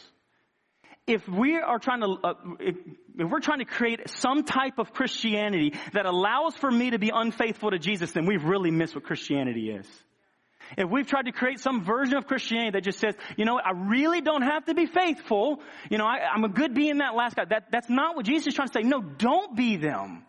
[1.07, 2.76] If we are trying to, uh, if,
[3.18, 7.11] if we're trying to create some type of Christianity that allows for me to be
[7.12, 9.87] unfaithful to Jesus, then we've really missed what Christianity is.
[10.79, 13.72] If we've tried to create some version of Christianity that just says, you know, I
[13.72, 15.61] really don't have to be faithful.
[15.90, 17.44] You know, I, am a good being that last guy.
[17.44, 18.83] That, that's not what Jesus is trying to say.
[18.83, 20.24] No, don't be them.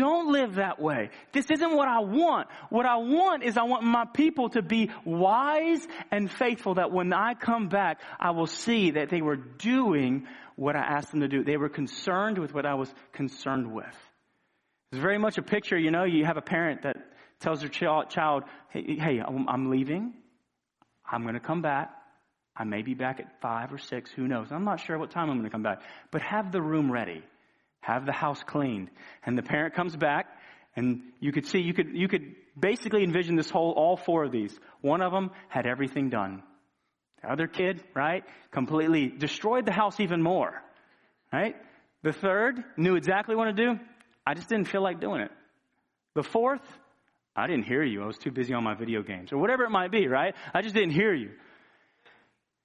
[0.00, 1.10] Don't live that way.
[1.32, 2.48] This isn't what I want.
[2.70, 7.12] What I want is I want my people to be wise and faithful that when
[7.12, 11.28] I come back, I will see that they were doing what I asked them to
[11.28, 11.44] do.
[11.44, 13.94] They were concerned with what I was concerned with.
[14.90, 16.96] It's very much a picture, you know, you have a parent that
[17.40, 20.14] tells their child, hey, hey I'm leaving.
[21.04, 21.90] I'm going to come back.
[22.56, 24.10] I may be back at five or six.
[24.12, 24.46] Who knows?
[24.50, 25.82] I'm not sure what time I'm going to come back.
[26.10, 27.22] But have the room ready
[27.80, 28.90] have the house cleaned.
[29.24, 30.26] And the parent comes back
[30.76, 34.32] and you could see, you could, you could basically envision this whole, all four of
[34.32, 34.56] these.
[34.80, 36.42] One of them had everything done.
[37.22, 40.62] The other kid, right, completely destroyed the house even more,
[41.32, 41.54] right?
[42.02, 43.78] The third knew exactly what to do.
[44.26, 45.30] I just didn't feel like doing it.
[46.14, 46.62] The fourth,
[47.36, 48.02] I didn't hear you.
[48.02, 50.34] I was too busy on my video games or whatever it might be, right?
[50.54, 51.30] I just didn't hear you.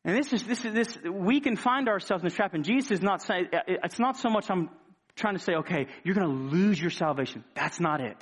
[0.03, 2.91] And this is, this is, this, we can find ourselves in this trap and Jesus
[2.91, 4.69] is not saying, it's not so much I'm
[5.15, 7.43] trying to say, okay, you're going to lose your salvation.
[7.53, 8.17] That's not it.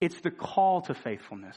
[0.00, 1.56] It's the call to faithfulness.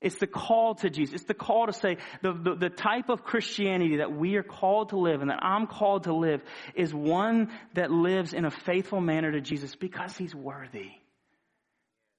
[0.00, 1.14] It's the call to Jesus.
[1.14, 4.90] It's the call to say the, the, the, type of Christianity that we are called
[4.90, 6.42] to live and that I'm called to live
[6.74, 10.90] is one that lives in a faithful manner to Jesus because he's worthy.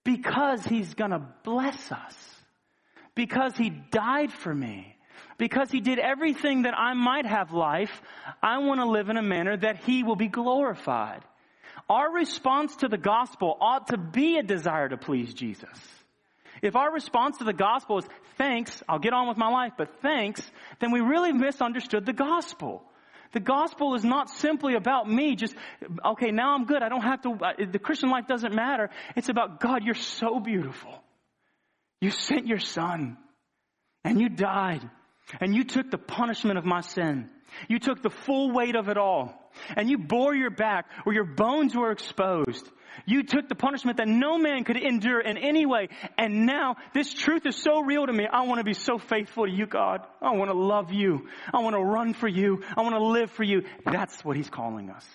[0.04, 2.36] Because he's gonna bless us.
[3.14, 4.96] Because he died for me.
[5.38, 8.02] Because he did everything that I might have life,
[8.42, 11.24] I want to live in a manner that he will be glorified.
[11.90, 15.70] Our response to the gospel ought to be a desire to please Jesus.
[16.62, 18.06] If our response to the gospel is
[18.38, 20.42] thanks, I'll get on with my life, but thanks,
[20.80, 22.84] then we really misunderstood the gospel.
[23.34, 25.56] The gospel is not simply about me, just,
[26.04, 26.82] okay, now I'm good.
[26.82, 28.90] I don't have to, uh, the Christian life doesn't matter.
[29.16, 30.94] It's about God, you're so beautiful.
[32.02, 33.18] You sent your son
[34.04, 34.90] and you died
[35.40, 37.30] and you took the punishment of my sin.
[37.68, 41.26] You took the full weight of it all and you bore your back where your
[41.26, 42.70] bones were exposed.
[43.06, 45.90] You took the punishment that no man could endure in any way.
[46.18, 48.26] And now this truth is so real to me.
[48.32, 50.02] I want to be so faithful to you, God.
[50.22, 51.28] I want to love you.
[51.54, 52.64] I want to run for you.
[52.76, 53.64] I want to live for you.
[53.86, 55.06] That's what he's calling us.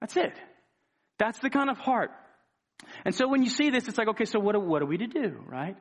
[0.00, 0.32] That's it.
[1.18, 2.10] That's the kind of heart.
[3.04, 5.08] And so when you see this, it's like, okay, so what, what are we to
[5.08, 5.76] do, right?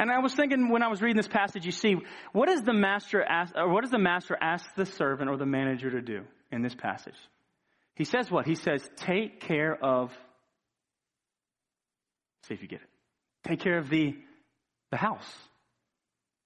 [0.00, 1.96] And I was thinking when I was reading this passage, you see,
[2.32, 5.46] what does the master ask, or what does the master ask the servant or the
[5.46, 7.16] manager to do in this passage?
[7.98, 8.46] He says what?
[8.46, 10.12] He says, take care of,
[12.44, 12.88] see if you get it.
[13.48, 14.16] Take care of the,
[14.92, 15.28] the house,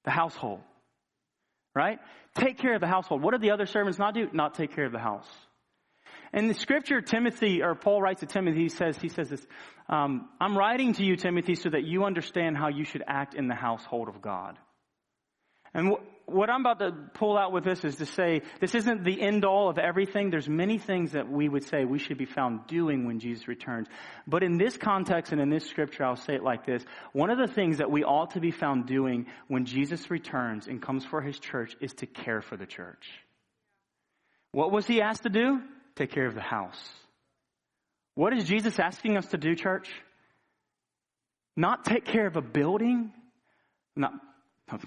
[0.05, 0.61] the household,
[1.75, 1.99] right?
[2.35, 3.23] Take care of the household.
[3.23, 4.29] What did the other servants not do?
[4.33, 5.29] Not take care of the house.
[6.33, 9.47] In the scripture, Timothy, or Paul writes to Timothy, he says, he says this,
[9.91, 13.49] um, I'm writing to you, Timothy, so that you understand how you should act in
[13.49, 14.59] the household of God.
[15.75, 19.05] And wh- what I'm about to pull out with this is to say, this isn't
[19.05, 20.31] the end all of everything.
[20.31, 23.89] There's many things that we would say we should be found doing when Jesus returns.
[24.27, 26.85] But in this context and in this scripture, I'll say it like this.
[27.13, 30.81] One of the things that we ought to be found doing when Jesus returns and
[30.81, 33.09] comes for his church is to care for the church.
[34.53, 35.61] What was he asked to do?
[35.97, 36.81] take care of the house.
[38.15, 39.89] What is Jesus asking us to do, church?
[41.57, 43.13] Not take care of a building.
[43.97, 44.13] Not,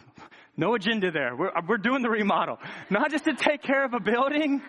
[0.58, 1.36] no agenda there.
[1.36, 2.58] We're, uh, we're doing the remodel.
[2.90, 4.62] Not just to take care of a building,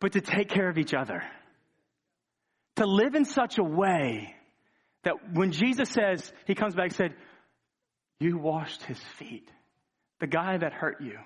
[0.00, 1.22] but to take care of each other.
[2.76, 4.34] To live in such a way
[5.04, 7.14] that when Jesus says, he comes back and said,
[8.20, 9.48] you washed his feet.
[10.20, 11.18] The guy that hurt you.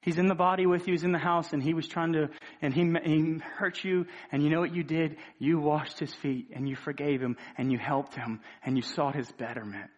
[0.00, 2.28] He's in the body with you, he's in the house, and he was trying to,
[2.60, 5.16] and he, he hurt you, and you know what you did?
[5.38, 9.14] You washed his feet, and you forgave him, and you helped him, and you sought
[9.14, 9.90] his betterment.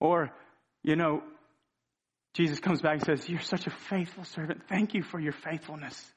[0.00, 0.32] Or,
[0.82, 1.22] you know,
[2.34, 4.62] Jesus comes back and says, You're such a faithful servant.
[4.68, 6.12] Thank you for your faithfulness.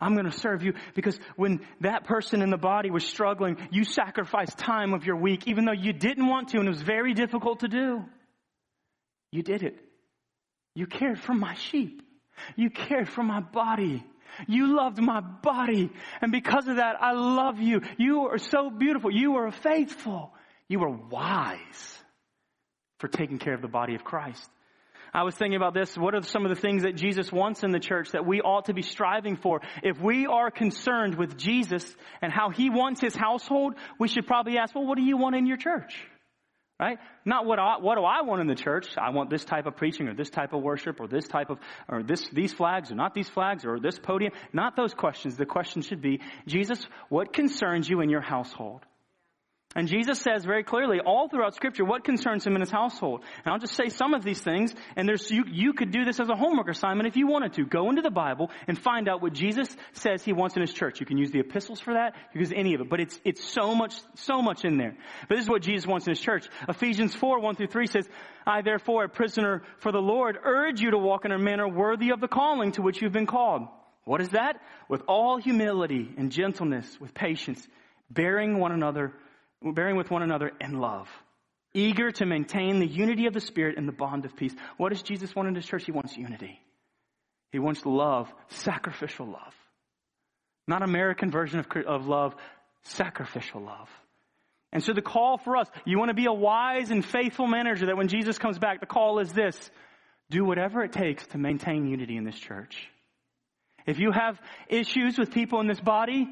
[0.00, 3.84] I'm going to serve you because when that person in the body was struggling, you
[3.84, 7.12] sacrificed time of your week, even though you didn't want to, and it was very
[7.12, 8.04] difficult to do.
[9.30, 9.78] You did it
[10.74, 12.02] you cared for my sheep.
[12.56, 14.04] You cared for my body.
[14.46, 15.90] You loved my body.
[16.22, 17.82] And because of that, I love you.
[17.98, 19.10] You are so beautiful.
[19.10, 20.32] You are faithful.
[20.68, 21.98] You are wise
[23.00, 24.48] for taking care of the body of Christ.
[25.12, 25.96] I was thinking about this.
[25.96, 28.66] What are some of the things that Jesus wants in the church that we ought
[28.66, 29.60] to be striving for?
[29.82, 31.84] If we are concerned with Jesus
[32.22, 35.34] and how he wants his household, we should probably ask, well, what do you want
[35.34, 35.96] in your church?
[36.78, 36.98] Right?
[37.26, 38.86] Not what I, what do I want in the church?
[38.96, 41.58] I want this type of preaching or this type of worship or this type of,
[41.88, 44.32] or this, these flags or not these flags or this podium.
[44.52, 45.36] Not those questions.
[45.36, 48.86] The question should be, Jesus, what concerns you in your household?
[49.76, 53.22] And Jesus says very clearly all throughout scripture what concerns him in his household.
[53.44, 56.18] And I'll just say some of these things, and there's, you, you could do this
[56.18, 57.64] as a homework assignment if you wanted to.
[57.64, 60.98] Go into the Bible and find out what Jesus says he wants in his church.
[60.98, 63.20] You can use the epistles for that, you can use any of it, but it's,
[63.24, 64.96] it's so much, so much in there.
[65.28, 66.48] But this is what Jesus wants in his church.
[66.68, 68.08] Ephesians 4, 1 through 3 says,
[68.44, 72.10] I therefore, a prisoner for the Lord, urge you to walk in a manner worthy
[72.10, 73.68] of the calling to which you've been called.
[74.02, 74.60] What is that?
[74.88, 77.64] With all humility and gentleness, with patience,
[78.10, 79.12] bearing one another
[79.62, 81.08] bearing with one another in love,
[81.74, 84.54] eager to maintain the unity of the Spirit and the bond of peace.
[84.76, 85.84] What does Jesus want in his church?
[85.84, 86.58] He wants unity.
[87.52, 89.54] He wants love, sacrificial love.
[90.66, 92.34] Not American version of, of love,
[92.82, 93.88] sacrificial love.
[94.72, 97.86] And so the call for us, you want to be a wise and faithful manager
[97.86, 99.70] that when Jesus comes back, the call is this.
[100.30, 102.88] Do whatever it takes to maintain unity in this church.
[103.84, 106.28] If you have issues with people in this body,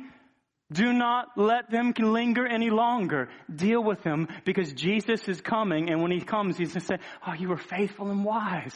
[0.72, 3.28] do not let them linger any longer.
[3.54, 6.98] Deal with them because Jesus is coming and when he comes, he's going to say,
[7.26, 8.74] oh, you were faithful and wise.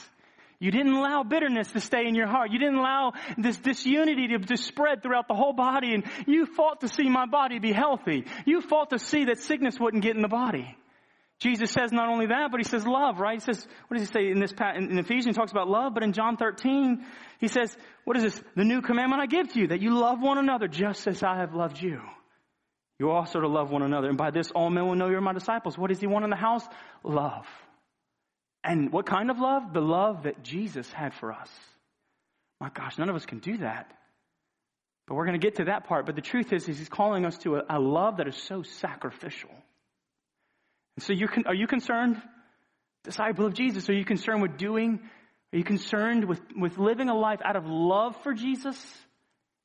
[0.59, 2.53] You didn't allow bitterness to stay in your heart.
[2.53, 6.81] You didn't allow this disunity to, to spread throughout the whole body and you fought
[6.81, 8.27] to see my body be healthy.
[8.47, 10.77] You fought to see that sickness wouldn't get in the body.
[11.43, 13.35] Jesus says not only that, but he says love, right?
[13.35, 16.05] He says, what does he say in this, in Ephesians, he talks about love, but
[16.05, 17.05] in John 13,
[17.41, 18.43] he says, what is this?
[18.55, 21.39] The new commandment I give to you, that you love one another just as I
[21.39, 22.01] have loved you.
[23.01, 24.09] You also to love one another.
[24.09, 25.77] And by this all men will know you're my disciples.
[25.77, 26.65] What does he want in the house?
[27.03, 27.47] Love.
[28.63, 29.73] And what kind of love?
[29.73, 31.51] The love that Jesus had for us.
[32.61, 33.91] My gosh, none of us can do that.
[35.09, 36.07] But we're going to get to that part.
[36.07, 38.63] But the truth is, is he's calling us to a, a love that is so
[38.63, 39.51] sacrificial.
[40.97, 42.21] And so you are you concerned,
[43.05, 43.89] disciple of Jesus?
[43.89, 45.01] Are you concerned with doing?
[45.53, 48.79] Are you concerned with, with living a life out of love for Jesus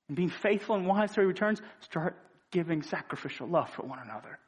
[0.07, 1.61] and being faithful and wise till he returns?
[1.81, 2.17] Start
[2.51, 4.39] giving sacrificial love for one another.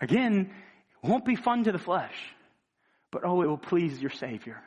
[0.00, 0.52] Again,
[1.02, 2.14] it won't be fun to the flesh,
[3.10, 4.60] but oh, it will please your Savior.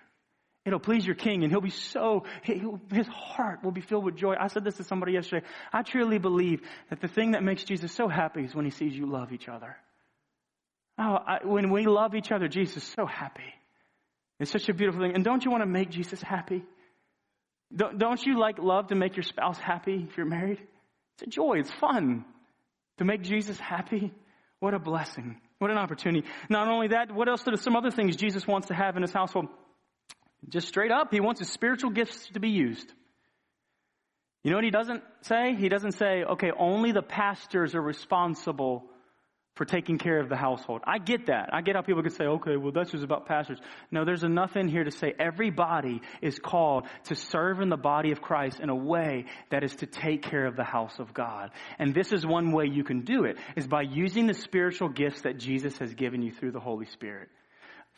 [0.65, 4.35] It'll please your king and he'll be so, his heart will be filled with joy.
[4.37, 5.45] I said this to somebody yesterday.
[5.71, 8.93] I truly believe that the thing that makes Jesus so happy is when he sees
[8.93, 9.77] you love each other.
[10.99, 13.53] Oh, I, when we love each other, Jesus is so happy.
[14.39, 15.13] It's such a beautiful thing.
[15.15, 16.63] And don't you want to make Jesus happy?
[17.75, 20.59] Don't, don't you like love to make your spouse happy if you're married?
[21.15, 21.59] It's a joy.
[21.59, 22.25] It's fun
[22.97, 24.11] to make Jesus happy.
[24.59, 25.39] What a blessing.
[25.59, 26.27] What an opportunity.
[26.49, 29.13] Not only that, what else are some other things Jesus wants to have in his
[29.13, 29.47] household?
[30.49, 32.91] Just straight up, he wants his spiritual gifts to be used.
[34.43, 35.55] You know what he doesn't say?
[35.55, 38.85] He doesn't say, okay, only the pastors are responsible
[39.57, 40.81] for taking care of the household.
[40.85, 41.49] I get that.
[41.51, 43.59] I get how people can say, okay, well, that's just about pastors.
[43.91, 48.11] No, there's enough in here to say everybody is called to serve in the body
[48.11, 51.49] of Christ in a way that is to take care of the house of God.
[51.79, 55.21] And this is one way you can do it, is by using the spiritual gifts
[55.21, 57.29] that Jesus has given you through the Holy Spirit.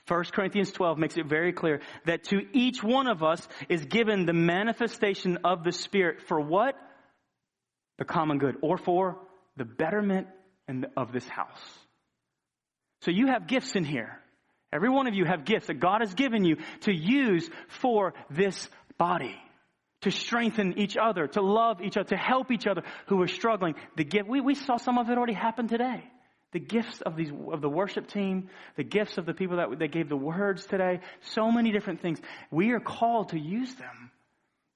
[0.07, 4.26] 1 Corinthians 12 makes it very clear that to each one of us is given
[4.26, 6.76] the manifestation of the Spirit for what?
[7.97, 9.18] The common good, or for
[9.57, 10.28] the betterment
[10.95, 11.61] of this house.
[13.01, 14.20] So you have gifts in here.
[14.72, 18.70] Every one of you have gifts that God has given you to use for this
[18.97, 19.36] body.
[20.03, 23.76] To strengthen each other, to love each other, to help each other who are struggling.
[23.97, 26.03] The gift, we, we saw some of it already happen today.
[26.53, 29.91] The gifts of these, of the worship team, the gifts of the people that, that
[29.91, 32.20] gave the words today, so many different things.
[32.49, 34.11] We are called to use them.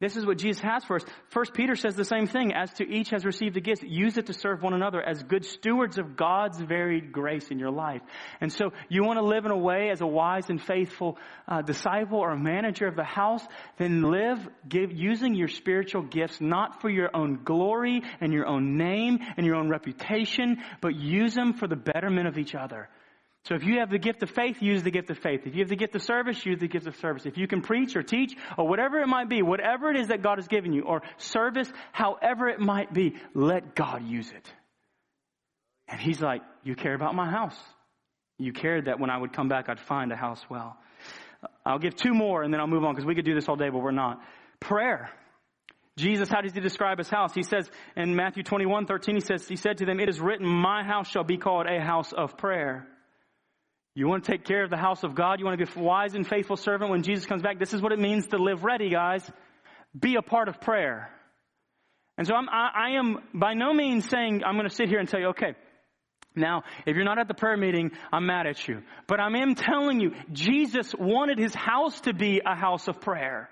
[0.03, 1.05] This is what Jesus has for us.
[1.29, 2.53] First Peter says the same thing.
[2.53, 5.45] As to each has received a gift, use it to serve one another as good
[5.45, 8.01] stewards of God's varied grace in your life.
[8.41, 11.61] And so you want to live in a way as a wise and faithful uh,
[11.61, 13.47] disciple or manager of the house,
[13.77, 18.75] then live give, using your spiritual gifts not for your own glory and your own
[18.75, 22.89] name and your own reputation, but use them for the betterment of each other.
[23.45, 25.41] So if you have the gift of faith, use the gift of faith.
[25.45, 27.25] If you have the gift of service, use the gift of service.
[27.25, 30.21] If you can preach or teach or whatever it might be, whatever it is that
[30.21, 34.53] God has given you or service, however it might be, let God use it.
[35.89, 37.57] And he's like, you care about my house.
[38.37, 40.77] You cared that when I would come back, I'd find a house well.
[41.65, 43.57] I'll give two more and then I'll move on because we could do this all
[43.57, 44.21] day, but we're not.
[44.61, 45.09] Prayer.
[45.97, 47.33] Jesus, how does he describe his house?
[47.33, 50.47] He says in Matthew 21, 13, he says, he said to them, it is written,
[50.47, 52.87] my house shall be called a house of prayer.
[53.95, 55.39] You want to take care of the house of God?
[55.39, 57.59] You want to be a wise and faithful servant when Jesus comes back?
[57.59, 59.29] This is what it means to live ready, guys.
[59.97, 61.09] Be a part of prayer.
[62.17, 64.99] And so I'm, I, I am by no means saying I'm going to sit here
[64.99, 65.55] and tell you, okay,
[66.35, 68.81] now, if you're not at the prayer meeting, I'm mad at you.
[69.07, 73.49] But I am telling you, Jesus wanted his house to be a house of prayer.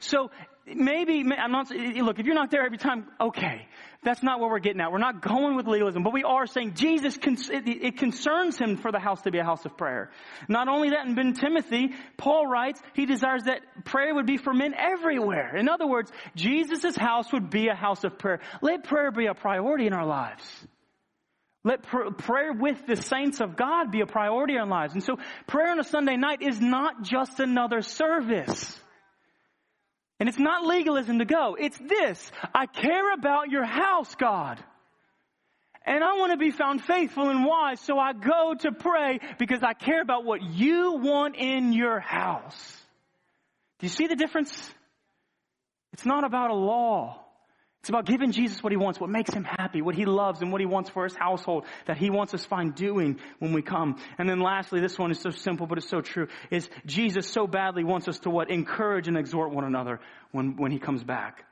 [0.00, 0.30] So
[0.74, 3.66] maybe, I'm not, look, if you're not there every time, okay.
[4.02, 4.92] That's not what we're getting at.
[4.92, 9.00] We're not going with legalism, but we are saying Jesus, it concerns him for the
[9.00, 10.10] house to be a house of prayer.
[10.48, 14.54] Not only that, in Ben Timothy, Paul writes, he desires that prayer would be for
[14.54, 15.56] men everywhere.
[15.56, 18.40] In other words, Jesus' house would be a house of prayer.
[18.62, 20.44] Let prayer be a priority in our lives.
[21.64, 24.94] Let pr- prayer with the saints of God be a priority in our lives.
[24.94, 25.16] And so
[25.48, 28.80] prayer on a Sunday night is not just another service.
[30.20, 31.56] And it's not legalism to go.
[31.58, 32.30] It's this.
[32.54, 34.58] I care about your house, God.
[35.86, 39.62] And I want to be found faithful and wise, so I go to pray because
[39.62, 42.76] I care about what you want in your house.
[43.78, 44.52] Do you see the difference?
[45.92, 47.24] It's not about a law.
[47.88, 50.52] It's about giving Jesus what he wants, what makes him happy, what he loves, and
[50.52, 53.96] what he wants for his household that he wants us find doing when we come.
[54.18, 57.46] And then lastly, this one is so simple, but it's so true, is Jesus so
[57.46, 58.50] badly wants us to what?
[58.50, 60.00] Encourage and exhort one another
[60.32, 61.47] when, when he comes back.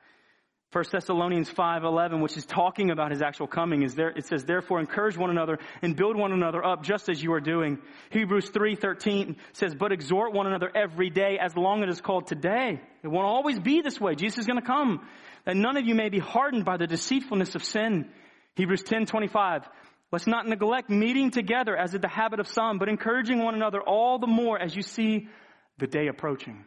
[0.73, 4.81] 1 Thessalonians 5:11 which is talking about his actual coming is there it says therefore
[4.81, 7.79] encourage one another and build one another up just as you are doing.
[8.09, 12.27] Hebrews 3:13 says but exhort one another every day as long as it is called
[12.27, 12.81] today.
[13.01, 14.15] It won't always be this way.
[14.15, 15.07] Jesus is going to come
[15.45, 18.11] that none of you may be hardened by the deceitfulness of sin.
[18.55, 19.63] Hebrews 10:25
[20.11, 23.81] Let's not neglect meeting together as is the habit of some, but encouraging one another
[23.81, 25.29] all the more as you see
[25.77, 26.65] the day approaching.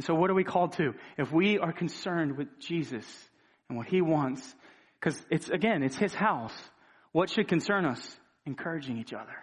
[0.00, 0.94] And so what are we called to?
[1.18, 3.04] If we are concerned with Jesus
[3.68, 4.40] and what he wants,
[4.98, 6.54] because it's, again, it's his house,
[7.12, 8.00] what should concern us?
[8.46, 9.36] Encouraging each other.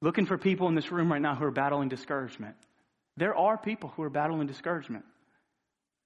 [0.00, 2.54] Looking for people in this room right now who are battling discouragement.
[3.16, 5.04] There are people who are battling discouragement.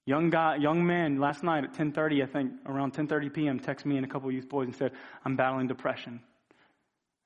[0.07, 3.99] Young guy, young man, last night at 10:30, I think, around 10:30 p.m., texted me
[3.99, 6.23] and a couple of youth boys and said, "I'm battling depression."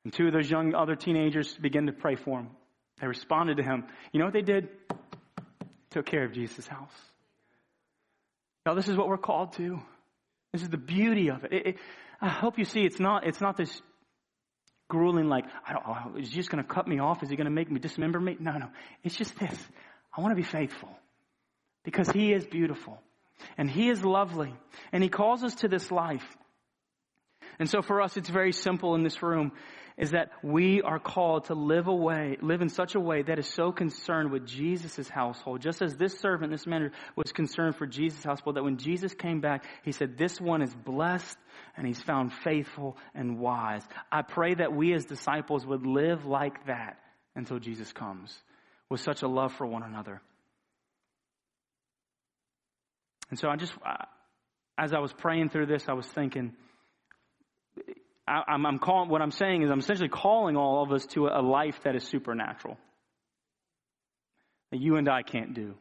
[0.03, 2.51] And two of those young other teenagers began to pray for him.
[3.01, 3.85] They responded to him.
[4.13, 4.69] You know what they did?
[5.95, 6.91] Took care of Jesus' house.
[8.67, 9.79] Now, this is what we're called to.
[10.53, 11.53] This is the beauty of it.
[11.53, 11.77] it, it
[12.21, 13.81] I hope you see it's not, it's not this
[14.89, 17.23] grueling, like, I don't, oh, is he just going to cut me off?
[17.23, 18.37] Is he going to make me dismember me?
[18.41, 18.71] No, no.
[19.05, 19.57] It's just this.
[20.17, 20.89] I want to be faithful
[21.85, 22.99] because he is beautiful
[23.57, 24.53] and he is lovely
[24.91, 26.27] and he calls us to this life.
[27.59, 29.53] And so for us, it's very simple in this room
[29.97, 33.47] is that we are called to live away, live in such a way that is
[33.47, 38.25] so concerned with Jesus' household, just as this servant, this man was concerned for Jesus'
[38.25, 41.39] household, that when Jesus came back, he said, this one is blessed
[41.77, 43.83] and he's found faithful and wise.
[44.11, 46.99] I pray that we as disciples would live like that
[47.37, 48.37] until Jesus comes
[48.89, 50.21] with such a love for one another.
[53.31, 53.73] And so I just,
[54.77, 56.53] as I was praying through this, I was thinking,
[58.27, 61.27] I, am I'm calling, what I'm saying is I'm essentially calling all of us to
[61.27, 62.79] a, a life that is supernatural.
[64.71, 65.75] That you and I can't do.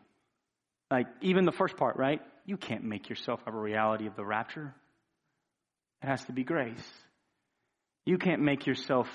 [0.92, 2.22] Like, even the first part, right?
[2.46, 4.74] You can't make yourself have a reality of the rapture.
[6.04, 6.84] It has to be grace.
[8.06, 9.08] You can't make yourself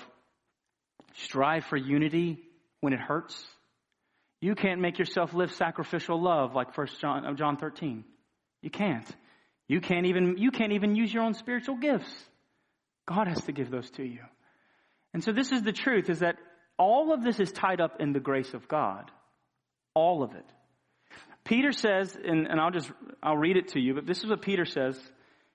[1.15, 2.39] strive for unity
[2.81, 3.41] when it hurts.
[4.41, 8.03] You can't make yourself live sacrificial love like First John, uh, John 13.
[8.61, 9.05] You can't.
[9.67, 12.11] You can't even, you can't even use your own spiritual gifts.
[13.09, 14.19] God has to give those to you.
[15.15, 16.35] And so this is the truth is that
[16.77, 19.09] all of this is tied up in the grace of God.
[19.95, 20.45] All of it.
[21.43, 22.91] Peter says, and, and I'll just,
[23.23, 24.95] I'll read it to you, but this is what Peter says.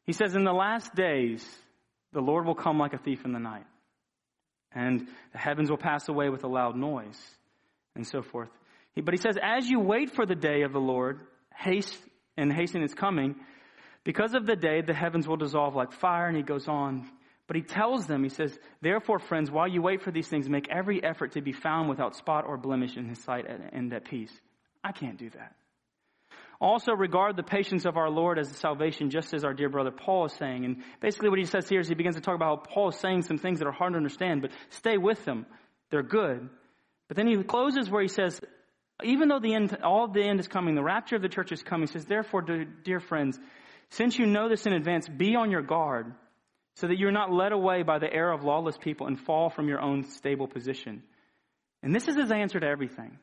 [0.04, 1.46] He says, in the last days,
[2.12, 3.66] the Lord will come like a thief in the night.
[4.72, 7.20] And the heavens will pass away with a loud noise
[7.94, 8.48] and so forth.
[8.96, 11.20] But he says, as you wait for the day of the Lord,
[11.54, 11.96] haste
[12.36, 13.36] and hasten its coming,
[14.02, 16.26] because of the day, the heavens will dissolve like fire.
[16.26, 17.08] And he goes on.
[17.46, 20.68] But he tells them, he says, Therefore, friends, while you wait for these things, make
[20.70, 24.32] every effort to be found without spot or blemish in his sight and at peace.
[24.82, 25.54] I can't do that.
[26.60, 29.90] Also, regard the patience of our Lord as a salvation, just as our dear brother
[29.90, 30.64] Paul is saying.
[30.64, 32.98] And basically, what he says here is he begins to talk about how Paul is
[32.98, 35.46] saying some things that are hard to understand, but stay with them.
[35.90, 36.48] They're good.
[37.08, 38.40] But then he closes where he says,
[39.02, 41.62] even though the end, all the end is coming, the rapture of the church is
[41.62, 42.42] coming, he says, Therefore,
[42.84, 43.38] dear friends,
[43.90, 46.14] since you know this in advance, be on your guard
[46.74, 49.68] so that you're not led away by the error of lawless people and fall from
[49.68, 51.02] your own stable position.
[51.82, 53.18] And this is his answer to everything.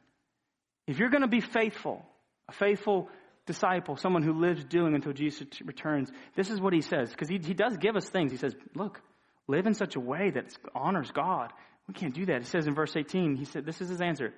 [0.88, 2.06] If you're going to be faithful,
[2.48, 3.10] a faithful
[3.46, 7.10] disciple, someone who lives doing until Jesus returns, this is what he says.
[7.10, 8.32] Because he, he does give us things.
[8.32, 9.02] He says, look,
[9.48, 11.52] live in such a way that honors God.
[11.88, 12.42] We can't do that.
[12.42, 14.34] He says in verse 18, he said, this is his answer.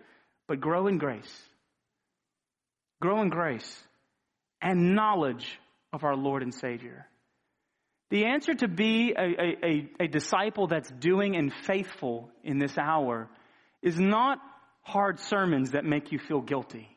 [0.47, 1.41] But grow in grace.
[3.01, 3.83] Grow in grace
[4.61, 5.59] and knowledge
[5.91, 7.05] of our Lord and Savior.
[8.13, 13.27] The answer to be a, a, a, disciple that's doing and faithful in this hour
[13.81, 14.37] is not
[14.83, 16.87] hard sermons that make you feel guilty.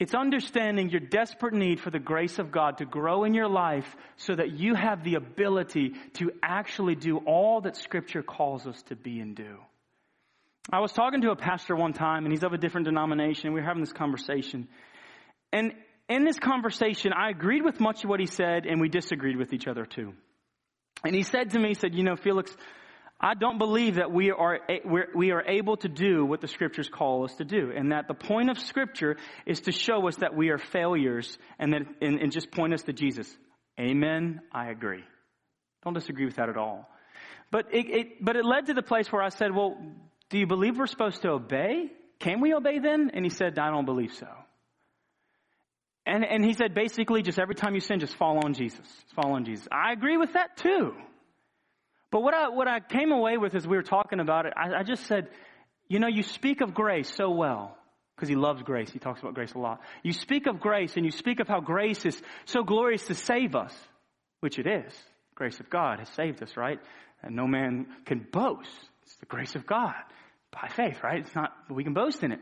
[0.00, 3.94] It's understanding your desperate need for the grace of God to grow in your life
[4.16, 8.96] so that you have the ability to actually do all that Scripture calls us to
[8.96, 9.58] be and do.
[10.72, 13.52] I was talking to a pastor one time, and he's of a different denomination.
[13.52, 14.66] We were having this conversation.
[15.52, 15.74] And
[16.08, 19.52] in this conversation, I agreed with much of what he said, and we disagreed with
[19.52, 20.14] each other too.
[21.04, 22.54] And he said to me, he said, you know, Felix,
[23.20, 24.60] I don't believe that we are,
[25.14, 27.72] we are able to do what the scriptures call us to do.
[27.74, 31.72] And that the point of scripture is to show us that we are failures and
[31.72, 33.28] that, and, and just point us to Jesus.
[33.78, 34.40] Amen.
[34.52, 35.04] I agree.
[35.84, 36.88] Don't disagree with that at all.
[37.50, 39.76] But it, it, but it led to the place where I said, well,
[40.30, 41.90] do you believe we're supposed to obey?
[42.18, 43.10] Can we obey then?
[43.14, 44.28] And he said, I don't believe so.
[46.08, 48.80] And, and he said basically just every time you sin, just fall on Jesus.
[48.80, 49.68] Just Fall on Jesus.
[49.70, 50.94] I agree with that too.
[52.10, 54.80] But what I, what I came away with as we were talking about it, I,
[54.80, 55.28] I just said,
[55.86, 57.76] you know, you speak of grace so well
[58.16, 58.90] because he loves grace.
[58.90, 59.80] He talks about grace a lot.
[60.02, 63.54] You speak of grace and you speak of how grace is so glorious to save
[63.54, 63.74] us,
[64.40, 64.92] which it is.
[65.34, 66.80] Grace of God has saved us, right?
[67.22, 68.70] And no man can boast.
[69.02, 69.94] It's the grace of God
[70.50, 71.20] by faith, right?
[71.20, 72.40] It's not, we can boast in it.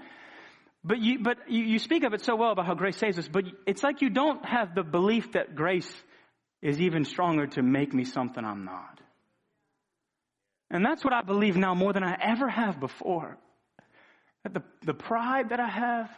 [0.87, 3.27] But you, but you, you speak of it so well about how grace saves us,
[3.27, 5.91] but it's like you don't have the belief that grace
[6.63, 9.01] is even stronger to make me something I'm not.
[10.71, 13.37] And that's what I believe now more than I ever have before.
[14.45, 16.11] That the, the pride that I have,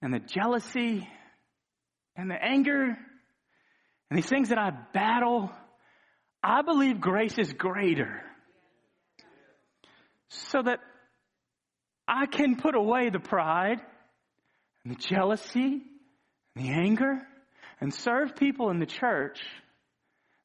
[0.00, 1.08] and the jealousy,
[2.14, 5.50] and the anger, and these things that I battle,
[6.40, 8.22] I believe grace is greater.
[10.28, 10.78] So that
[12.10, 13.80] I can put away the pride
[14.84, 15.80] and the jealousy
[16.56, 17.20] and the anger
[17.80, 19.40] and serve people in the church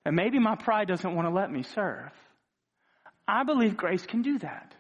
[0.04, 2.12] that maybe my pride doesn't want to let me serve.
[3.28, 4.76] I believe grace can do that.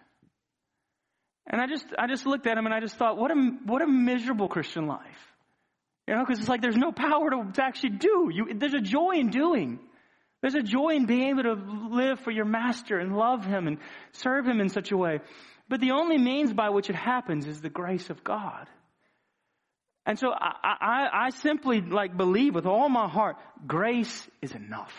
[1.47, 3.81] And I just, I just looked at him and I just thought, what a, what
[3.81, 5.01] a miserable Christian life.
[6.07, 8.29] You know, because it's like there's no power to, to actually do.
[8.31, 9.79] You, there's a joy in doing.
[10.41, 11.53] There's a joy in being able to
[11.89, 13.79] live for your master and love him and
[14.11, 15.21] serve him in such a way.
[15.67, 18.67] But the only means by which it happens is the grace of God.
[20.05, 24.93] And so I, I, I simply like believe with all my heart, grace is enough.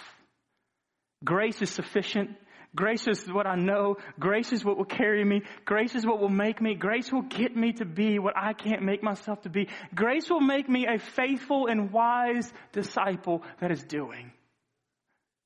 [1.25, 2.31] Grace is sufficient.
[2.75, 3.97] Grace is what I know.
[4.19, 5.43] Grace is what will carry me.
[5.65, 6.75] Grace is what will make me.
[6.75, 9.69] Grace will get me to be what I can't make myself to be.
[9.95, 14.33] Grace will make me a faithful and wise disciple that is doing.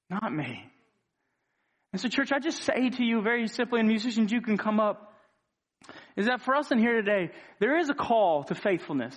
[0.09, 0.65] Not me.
[1.93, 4.81] And so church, I just say to you very simply, and musicians, you can come
[4.81, 5.10] up,
[6.17, 9.17] is that for us in here today, there is a call to faithfulness.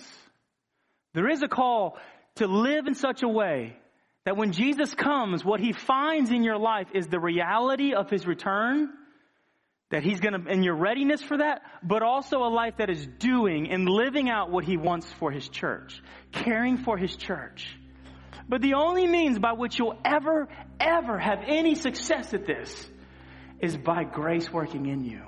[1.12, 1.98] There is a call
[2.36, 3.76] to live in such a way
[4.24, 8.26] that when Jesus comes, what he finds in your life is the reality of his
[8.26, 8.90] return,
[9.90, 13.70] that he's gonna, and your readiness for that, but also a life that is doing
[13.70, 16.00] and living out what he wants for his church,
[16.32, 17.76] caring for his church.
[18.48, 20.48] But the only means by which you'll ever,
[20.80, 22.90] ever have any success at this
[23.60, 25.22] is by grace working in you.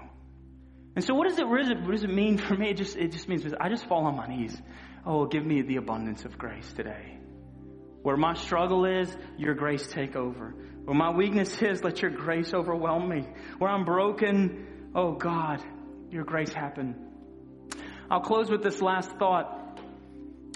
[0.97, 2.71] And so what does it, what does it, mean for me?
[2.71, 4.57] It just, it just means I just fall on my knees.
[5.05, 7.19] Oh, give me the abundance of grace today.
[8.03, 10.55] Where my struggle is, your grace take over.
[10.85, 13.27] Where my weakness is, let your grace overwhelm me.
[13.59, 15.63] Where I'm broken, oh God,
[16.11, 16.97] your grace happen.
[18.11, 19.81] I'll close with this last thought.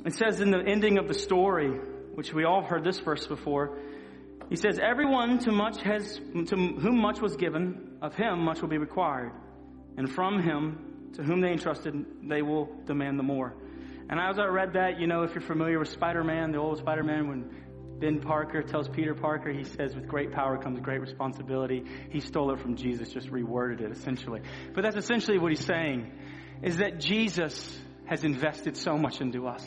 [0.07, 1.69] It says in the ending of the story,
[2.15, 3.79] which we all heard this verse before,
[4.49, 8.69] he says, Everyone to much has to whom much was given, of him much will
[8.69, 9.33] be required.
[9.97, 11.95] And from him to whom they entrusted,
[12.29, 13.55] they will demand the more.
[14.09, 17.29] And as I read that, you know, if you're familiar with Spider-Man, the old Spider-Man,
[17.29, 17.51] when
[18.01, 21.85] Ben Parker tells Peter Parker, he says, with great power comes great responsibility.
[22.11, 24.41] He stole it from Jesus, just reworded it essentially.
[24.75, 26.11] But that's essentially what he's saying,
[26.63, 29.65] is that Jesus has invested so much into us.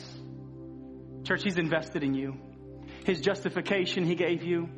[1.22, 2.36] Church, he's invested in you.
[3.06, 4.68] His justification he gave you,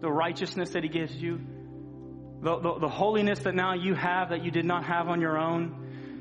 [0.00, 1.40] the righteousness that he gives you,
[2.42, 5.38] the, the, the holiness that now you have that you did not have on your
[5.38, 5.80] own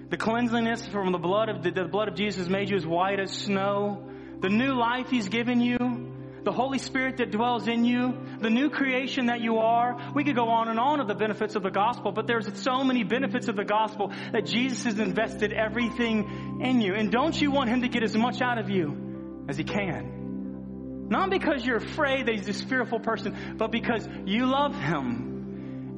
[0.10, 3.20] the cleanliness from the blood of the, the blood of Jesus made you as white
[3.20, 4.10] as snow.
[4.40, 5.78] The new life He's given you.
[6.44, 8.18] The Holy Spirit that dwells in you.
[8.42, 10.12] The new creation that you are.
[10.16, 12.84] We could go on and on of the benefits of the gospel, but there's so
[12.84, 16.96] many benefits of the gospel that Jesus has invested everything in you.
[16.96, 21.08] And don't you want Him to get as much out of you as He can?
[21.08, 25.29] Not because you're afraid that He's this fearful person, but because you love Him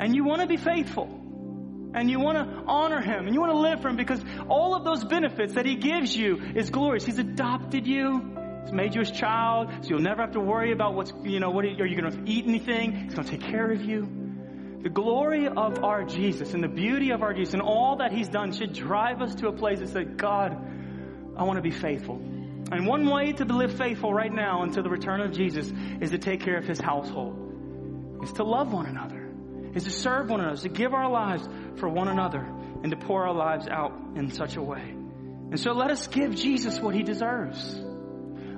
[0.02, 1.06] and you want to be faithful
[1.94, 4.74] and you want to honor him and you want to live for him because all
[4.76, 7.06] of those benefits that he gives you is glorious.
[7.06, 8.38] He's adopted you.
[8.64, 11.50] He's made you his child, so you'll never have to worry about what's, you know,
[11.52, 13.06] what are you going to eat anything?
[13.06, 14.08] He's going to take care of you.
[14.82, 18.30] The glory of our Jesus and the beauty of our Jesus and all that he's
[18.30, 20.58] done should drive us to a place that says, God,
[21.38, 22.16] I want to be faithful.
[22.16, 26.18] And one way to live faithful right now until the return of Jesus is to
[26.18, 29.21] take care of his household, is to love one another,
[29.74, 31.48] is to serve one another, to give our lives
[31.78, 32.42] for one another
[32.84, 34.82] and to pour our lives out in such a way.
[34.82, 37.80] And so let us give Jesus what he deserves.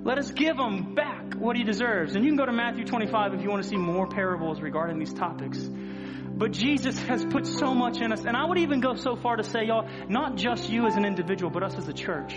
[0.04, 2.16] Let us give him back what he deserves.
[2.16, 5.00] And you can go to Matthew 25 if you want to see more parables regarding
[5.00, 5.58] these topics.
[5.60, 8.26] But Jesus has put so much in us.
[8.26, 11.06] And I would even go so far to say, y'all, not just you as an
[11.06, 12.36] individual, but us as a church.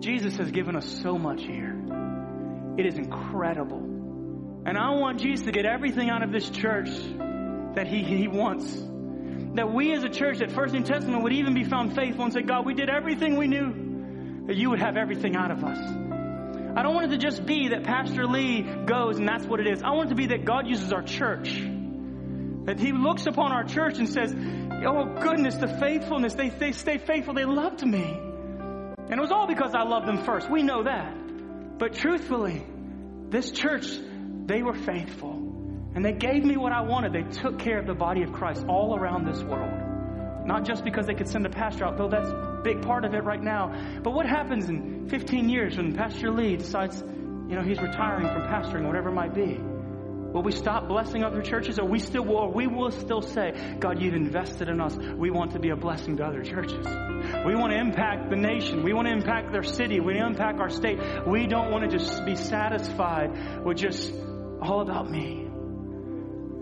[0.00, 1.80] Jesus has given us so much here.
[2.76, 3.91] It is incredible.
[4.64, 6.90] And I want Jesus to get everything out of this church
[7.74, 8.82] that he, he wants
[9.54, 12.32] that we as a church at First New Testament would even be found faithful and
[12.32, 15.78] say, God, we did everything we knew, that you would have everything out of us.
[16.74, 19.66] I don't want it to just be that Pastor Lee goes and that's what it
[19.66, 19.82] is.
[19.82, 21.60] I want it to be that God uses our church.
[22.64, 26.96] That He looks upon our church and says, Oh goodness, the faithfulness, they, they stay
[26.96, 28.04] faithful, they loved me.
[28.04, 30.50] And it was all because I loved them first.
[30.50, 31.78] We know that.
[31.78, 32.64] But truthfully,
[33.28, 33.86] this church,
[34.46, 35.52] they were faithful.
[35.94, 37.12] And they gave me what I wanted.
[37.12, 40.46] They took care of the body of Christ all around this world.
[40.46, 43.14] Not just because they could send a pastor out, though that's a big part of
[43.14, 44.00] it right now.
[44.02, 48.42] But what happens in 15 years when Pastor Lee decides, you know, he's retiring from
[48.42, 49.58] pastoring, whatever it might be?
[50.32, 54.00] Will we stop blessing other churches or we still will, we will still say, God,
[54.00, 54.96] you've invested in us.
[54.96, 56.86] We want to be a blessing to other churches.
[57.44, 58.82] We want to impact the nation.
[58.82, 60.00] We want to impact their city.
[60.00, 60.98] We want to impact our state.
[61.26, 64.10] We don't want to just be satisfied with just
[64.62, 65.48] all about me.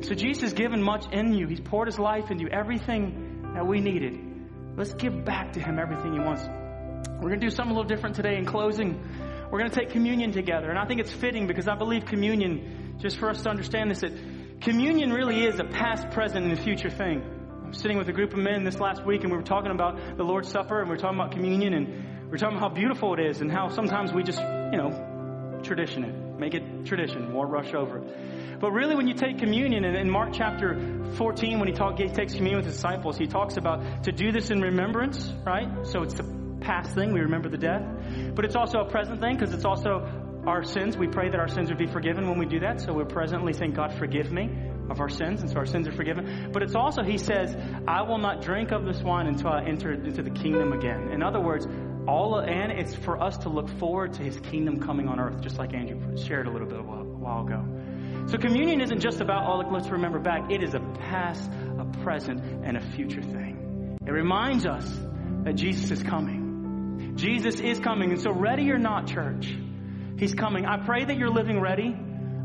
[0.03, 1.47] So Jesus has given much in you.
[1.47, 4.19] He's poured his life into you, everything that we needed.
[4.77, 6.43] Let's give back to him everything he wants.
[6.43, 9.03] We're going to do something a little different today in closing.
[9.51, 10.71] We're going to take communion together.
[10.71, 14.01] And I think it's fitting because I believe communion, just for us to understand this,
[14.01, 14.13] that
[14.61, 17.23] Communion really is a past, present, and future thing.
[17.65, 20.19] I'm sitting with a group of men this last week and we were talking about
[20.19, 21.89] the Lord's Supper and we were talking about communion and
[22.25, 25.61] we were talking about how beautiful it is and how sometimes we just, you know,
[25.63, 28.03] tradition it, make it tradition, more rush over.
[28.61, 30.79] But really when you take communion and in Mark chapter
[31.17, 34.33] 14 when he, talk, he takes communion with his disciples, he talks about to do
[34.33, 35.87] this in remembrance, right?
[35.87, 36.25] So it's a
[36.61, 37.83] past thing, we remember the death.
[38.35, 40.07] But it's also a present thing because it's also
[40.47, 40.97] our sins.
[40.97, 42.81] We pray that our sins would be forgiven when we do that.
[42.81, 44.51] So we're presently saying, God, forgive me
[44.91, 45.41] of our sins.
[45.41, 46.51] And so our sins are forgiven.
[46.53, 49.93] But it's also, he says, I will not drink of this wine until I enter
[49.93, 51.11] into the kingdom again.
[51.13, 51.67] In other words,
[52.07, 55.59] all, and it's for us to look forward to his kingdom coming on earth, just
[55.59, 57.65] like Andrew shared a little bit a while, ago.
[58.31, 60.51] So communion isn't just about, oh, let's remember back.
[60.51, 63.99] It is a past, a present, and a future thing.
[64.07, 64.89] It reminds us
[65.45, 67.15] that Jesus is coming.
[67.17, 68.11] Jesus is coming.
[68.13, 69.55] And so ready or not, church,
[70.19, 70.67] He's coming.
[70.67, 71.97] I pray that you're living ready.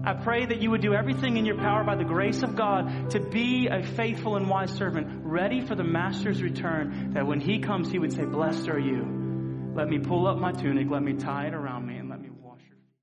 [0.06, 3.10] I pray that you would do everything in your power by the grace of God
[3.12, 7.60] to be a faithful and wise servant, ready for the master's return, that when he
[7.60, 9.25] comes, he would say, Blessed are you.
[9.76, 12.02] Let me pull up my tunic, let me tie it around me,